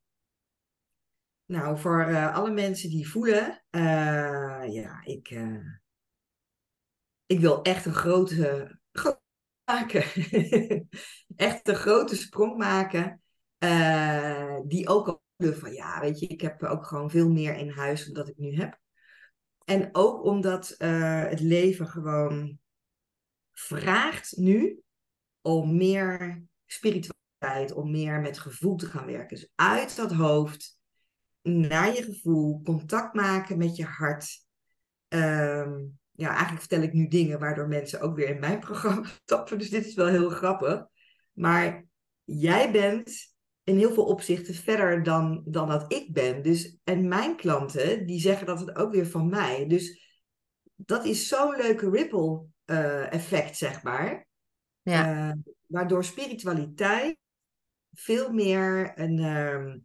[1.45, 5.29] Nou, voor uh, alle mensen die voelen, uh, ja, ik,
[7.25, 9.21] ik wil echt een grote, grote
[11.35, 13.21] echt een grote sprong maken.
[13.59, 17.69] Uh, die ook al van ja, weet je, ik heb ook gewoon veel meer in
[17.69, 18.79] huis dan dat ik nu heb.
[19.65, 22.59] En ook omdat uh, het leven gewoon
[23.51, 24.81] vraagt nu
[25.41, 29.37] om meer spiritualiteit, om meer met gevoel te gaan werken.
[29.37, 30.79] Dus uit dat hoofd
[31.41, 34.45] naar je gevoel, contact maken met je hart.
[35.07, 35.85] Ehm,
[36.19, 39.57] ja, eigenlijk vertel ik nu dingen waardoor mensen ook weer in mijn programma stappen.
[39.57, 40.85] Dus dit is wel heel grappig.
[41.33, 41.85] Maar
[42.23, 46.41] jij bent in heel veel opzichten verder dan, dan dat ik ben.
[46.41, 49.67] Dus, en mijn klanten, die zeggen dat het ook weer van mij.
[49.67, 50.07] Dus
[50.75, 54.27] dat is zo'n leuke ripple uh, effect, zeg maar.
[54.81, 55.27] Ja.
[55.29, 57.17] Uh, waardoor spiritualiteit
[57.93, 59.75] veel meer een, uh,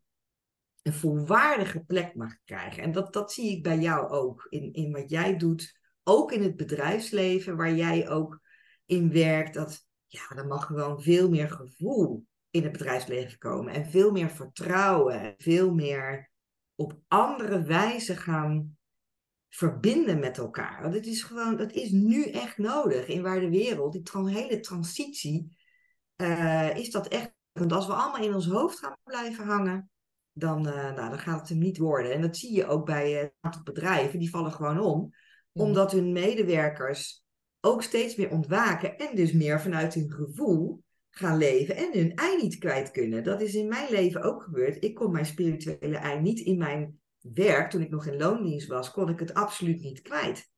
[0.82, 2.82] een volwaardige plek mag krijgen.
[2.82, 4.47] En dat, dat zie ik bij jou ook.
[4.49, 8.40] In, in wat jij doet, ook in het bedrijfsleven, waar jij ook
[8.84, 9.55] in werkt.
[9.55, 13.72] Dat, ja, er mag gewoon veel meer gevoel in het bedrijfsleven komen.
[13.72, 15.20] En veel meer vertrouwen.
[15.20, 16.30] En veel meer
[16.74, 18.76] op andere wijze gaan
[19.48, 20.82] verbinden met elkaar.
[20.82, 24.61] Want het is gewoon, dat is nu echt nodig in waar de wereld, die hele
[24.61, 25.57] transitie,
[26.16, 27.32] uh, is dat echt.
[27.52, 29.90] Want als we allemaal in ons hoofd gaan blijven hangen,
[30.32, 32.12] dan, uh, nou, dan gaat het hem niet worden.
[32.12, 35.14] En dat zie je ook bij een aantal bedrijven, die vallen gewoon om,
[35.55, 37.24] omdat hun medewerkers
[37.61, 42.36] ook steeds meer ontwaken en dus meer vanuit hun gevoel gaan leven en hun ei
[42.42, 43.24] niet kwijt kunnen.
[43.24, 44.84] Dat is in mijn leven ook gebeurd.
[44.84, 48.90] Ik kon mijn spirituele ei niet in mijn werk, toen ik nog in loondienst was,
[48.90, 50.50] kon ik het absoluut niet kwijt.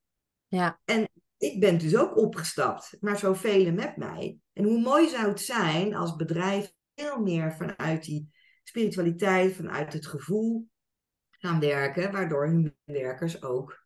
[0.47, 0.81] Ja.
[0.85, 4.39] En ik ben dus ook opgestapt, maar zo velen met mij.
[4.53, 8.31] En hoe mooi zou het zijn als bedrijf veel meer vanuit die
[8.63, 10.69] spiritualiteit, vanuit het gevoel
[11.31, 13.86] gaan werken, waardoor hun werkers ook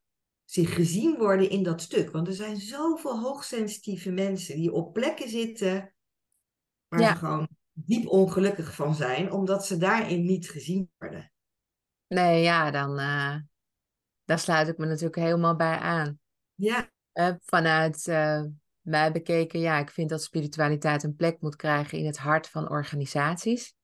[0.51, 2.11] zich gezien worden in dat stuk.
[2.11, 5.95] Want er zijn zoveel hoogsensitieve mensen die op plekken zitten
[6.89, 11.33] waar ze gewoon diep ongelukkig van zijn, omdat ze daarin niet gezien worden.
[12.07, 13.37] Nee, ja, dan uh,
[14.25, 16.19] daar sluit ik me natuurlijk helemaal bij aan.
[16.55, 16.91] Ja.
[17.15, 18.45] Uh, vanuit uh,
[18.81, 22.71] mij bekeken, ja, ik vind dat spiritualiteit een plek moet krijgen in het hart van
[22.71, 23.75] organisaties.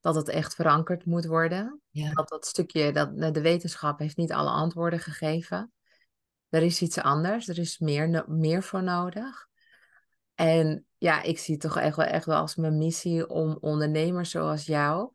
[0.00, 1.80] Dat het echt verankerd moet worden.
[1.90, 2.12] Ja.
[2.12, 5.70] Dat dat stukje, dat, de wetenschap heeft niet alle antwoorden gegeven.
[6.48, 9.48] Er is iets anders, er is meer, meer voor nodig.
[10.34, 14.30] En ja, ik zie het toch echt wel, echt wel als mijn missie om ondernemers
[14.30, 15.10] zoals jou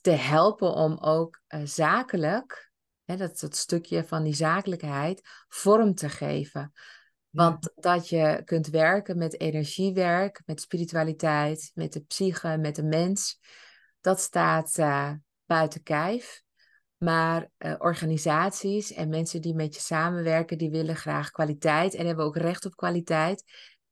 [0.00, 2.72] te helpen om ook uh, zakelijk,
[3.04, 6.72] hè, dat, dat stukje van die zakelijkheid, vorm te geven.
[7.30, 13.40] Want dat je kunt werken met energiewerk, met spiritualiteit, met de psyche, met de mens,
[14.00, 15.12] dat staat uh,
[15.44, 16.42] buiten kijf.
[17.04, 22.24] Maar uh, organisaties en mensen die met je samenwerken, die willen graag kwaliteit en hebben
[22.24, 23.44] ook recht op kwaliteit.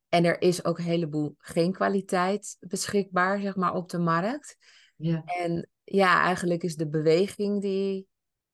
[0.08, 4.56] En er is ook een heleboel geen kwaliteit beschikbaar, zeg maar, op de markt.
[4.96, 5.22] Ja.
[5.24, 8.06] En ja, eigenlijk is de beweging die,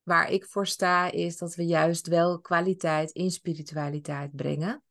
[0.03, 4.83] waar ik voor sta, is dat we juist wel kwaliteit in spiritualiteit brengen.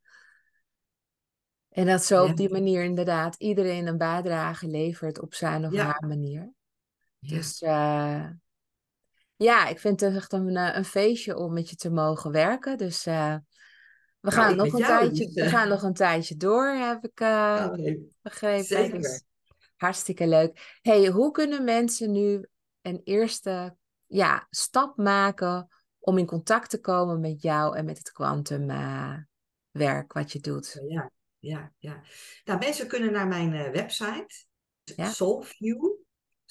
[1.69, 6.05] En dat zo op die manier inderdaad iedereen een bijdrage levert op zijn of haar
[6.07, 6.53] manier.
[7.19, 8.29] Dus uh,
[9.43, 12.77] ja, ik vind het echt een, eh, een, feestje om met je te mogen werken.
[12.77, 13.35] Dus uh,
[14.19, 17.19] we, nou, gaan nog een tijdje, dus, we gaan nog een tijdje door, heb ik
[17.19, 17.69] uh,
[18.21, 18.65] begrepen.
[18.65, 19.01] Zeker.
[19.01, 19.23] Dus
[19.75, 20.79] Hartstikke leuk.
[20.81, 22.47] Hey, hoe kunnen mensen nu
[22.81, 23.75] een eerste
[24.05, 25.67] ja, stap maken
[25.99, 29.27] om in contact te komen met jou en met het kwantumwerk
[29.71, 30.81] uh, wat je doet?
[30.87, 32.01] Ja, ja, ja.
[32.43, 34.45] Nou, mensen kunnen naar mijn website,
[34.83, 35.09] ja?
[35.09, 35.85] Soulview,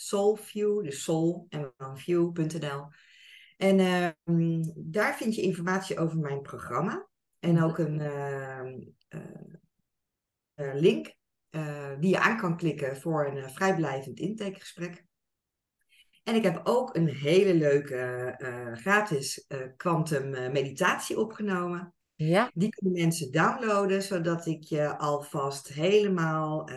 [0.06, 2.86] Soulview, dus soul en dan view.nl.
[3.56, 7.64] En uh, daar vind je informatie over mijn programma en mhm.
[7.64, 8.80] ook een ehm,
[10.54, 11.14] eh, link
[11.50, 15.04] uh, die je aan kan klikken voor een uh, vrijblijvend intakegesprek.
[16.22, 19.46] En ik heb ook een hele leuke uh, gratis
[19.76, 21.94] quantum meditatie opgenomen.
[22.14, 22.50] Ja.
[22.54, 26.68] Die kunnen mensen downloaden, zodat ik je alvast helemaal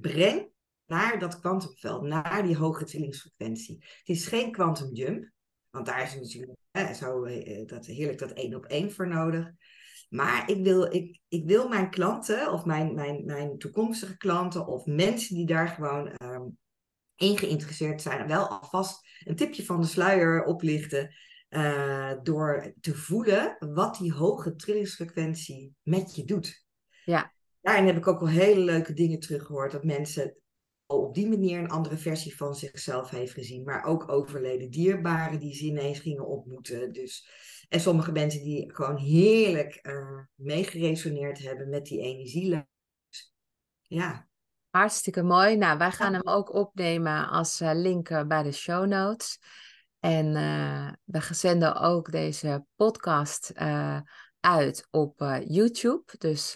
[0.00, 0.54] breng
[0.86, 3.76] naar dat kwantumveld, naar die hoge trillingsfrequentie.
[3.80, 5.30] Het is geen quantum jump,
[5.70, 6.58] want daar is natuurlijk
[6.94, 7.24] zo,
[7.66, 9.50] dat, heerlijk dat één op één voor nodig.
[10.08, 14.86] Maar ik wil, ik, ik wil mijn klanten of mijn, mijn, mijn toekomstige klanten of
[14.86, 16.58] mensen die daar gewoon um,
[17.16, 21.14] in geïnteresseerd zijn, wel alvast een tipje van de sluier oplichten.
[21.48, 26.64] Uh, door te voelen wat die hoge trillingsfrequentie met je doet.
[27.04, 27.32] Ja.
[27.60, 29.72] Daarin heb ik ook wel hele leuke dingen teruggehoord.
[29.72, 30.36] Dat mensen
[30.86, 33.64] op die manier een andere versie van zichzelf heeft gezien.
[33.64, 36.92] Maar ook overleden dierbaren die ze ineens gingen ontmoeten.
[36.92, 37.28] Dus,
[37.68, 42.64] en sommige mensen die gewoon heerlijk uh, meegeresoneerd hebben met die energie.
[43.80, 44.28] Ja.
[44.70, 45.56] Hartstikke mooi.
[45.56, 49.38] Nou, wij gaan hem ook opnemen als uh, link bij de show notes.
[50.00, 53.52] En uh, we zenden ook deze podcast
[54.46, 56.02] uit op YouTube.
[56.18, 56.52] Dus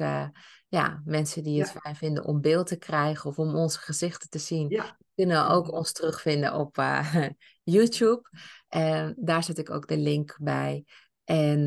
[0.69, 4.39] ja, mensen die het fijn vinden om beeld te krijgen of om onze gezichten te
[4.39, 4.83] zien,
[5.15, 7.29] kunnen ook ons terugvinden op uh,
[7.63, 8.23] YouTube.
[8.69, 10.85] En daar zet ik ook de link bij.
[11.25, 11.65] En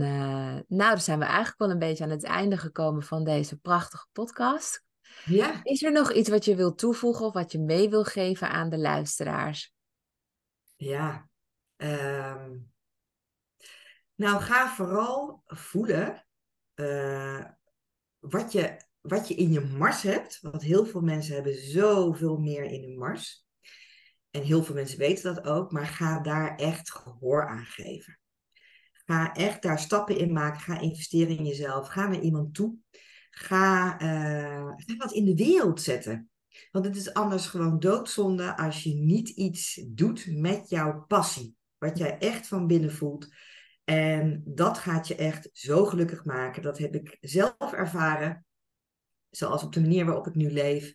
[0.68, 4.08] nou, dan zijn we eigenlijk wel een beetje aan het einde gekomen van deze prachtige
[4.12, 4.84] podcast.
[5.26, 5.60] Ja.
[5.64, 8.70] Is er nog iets wat je wilt toevoegen of wat je mee wil geven aan
[8.70, 9.74] de luisteraars?
[10.76, 11.30] Ja.
[11.78, 12.73] Um,
[14.16, 16.26] nou, ga vooral voelen
[16.76, 17.46] uh,
[18.20, 20.40] wat, je, wat je in je mars hebt.
[20.42, 23.48] Want heel veel mensen hebben zoveel meer in hun mars.
[24.30, 25.72] En heel veel mensen weten dat ook.
[25.72, 28.20] Maar ga daar echt gehoor aan geven.
[29.06, 30.60] Ga echt daar stappen in maken.
[30.60, 31.88] Ga investeren in jezelf.
[31.88, 32.76] Ga naar iemand toe.
[33.30, 36.30] Ga, uh, ga wat in de wereld zetten.
[36.72, 41.56] Want het is anders gewoon doodzonde als je niet iets doet met jouw passie.
[41.78, 43.28] Wat jij echt van binnen voelt.
[43.84, 46.62] En dat gaat je echt zo gelukkig maken.
[46.62, 48.46] Dat heb ik zelf ervaren.
[49.30, 50.94] Zoals op de manier waarop ik nu leef.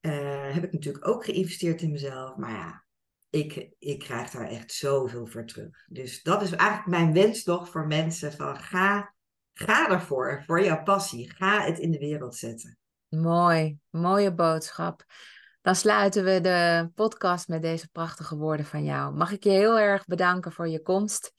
[0.00, 2.36] Uh, heb ik natuurlijk ook geïnvesteerd in mezelf.
[2.36, 2.84] Maar ja,
[3.30, 5.86] ik, ik krijg daar echt zoveel voor terug.
[5.86, 8.32] Dus dat is eigenlijk mijn wens toch voor mensen.
[8.32, 9.14] Van ga,
[9.52, 11.34] ga ervoor, voor jouw passie.
[11.34, 12.78] Ga het in de wereld zetten.
[13.08, 15.04] Mooi, mooie boodschap.
[15.62, 19.14] Dan sluiten we de podcast met deze prachtige woorden van jou.
[19.14, 21.32] Mag ik je heel erg bedanken voor je komst.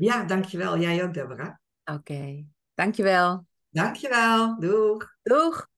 [0.00, 0.78] Ja, dankjewel.
[0.78, 1.54] Jij ook, Deborah.
[1.84, 2.46] Oké, okay.
[2.74, 3.46] dankjewel.
[3.68, 4.56] Dankjewel.
[4.58, 5.16] Doeg.
[5.22, 5.69] Doeg.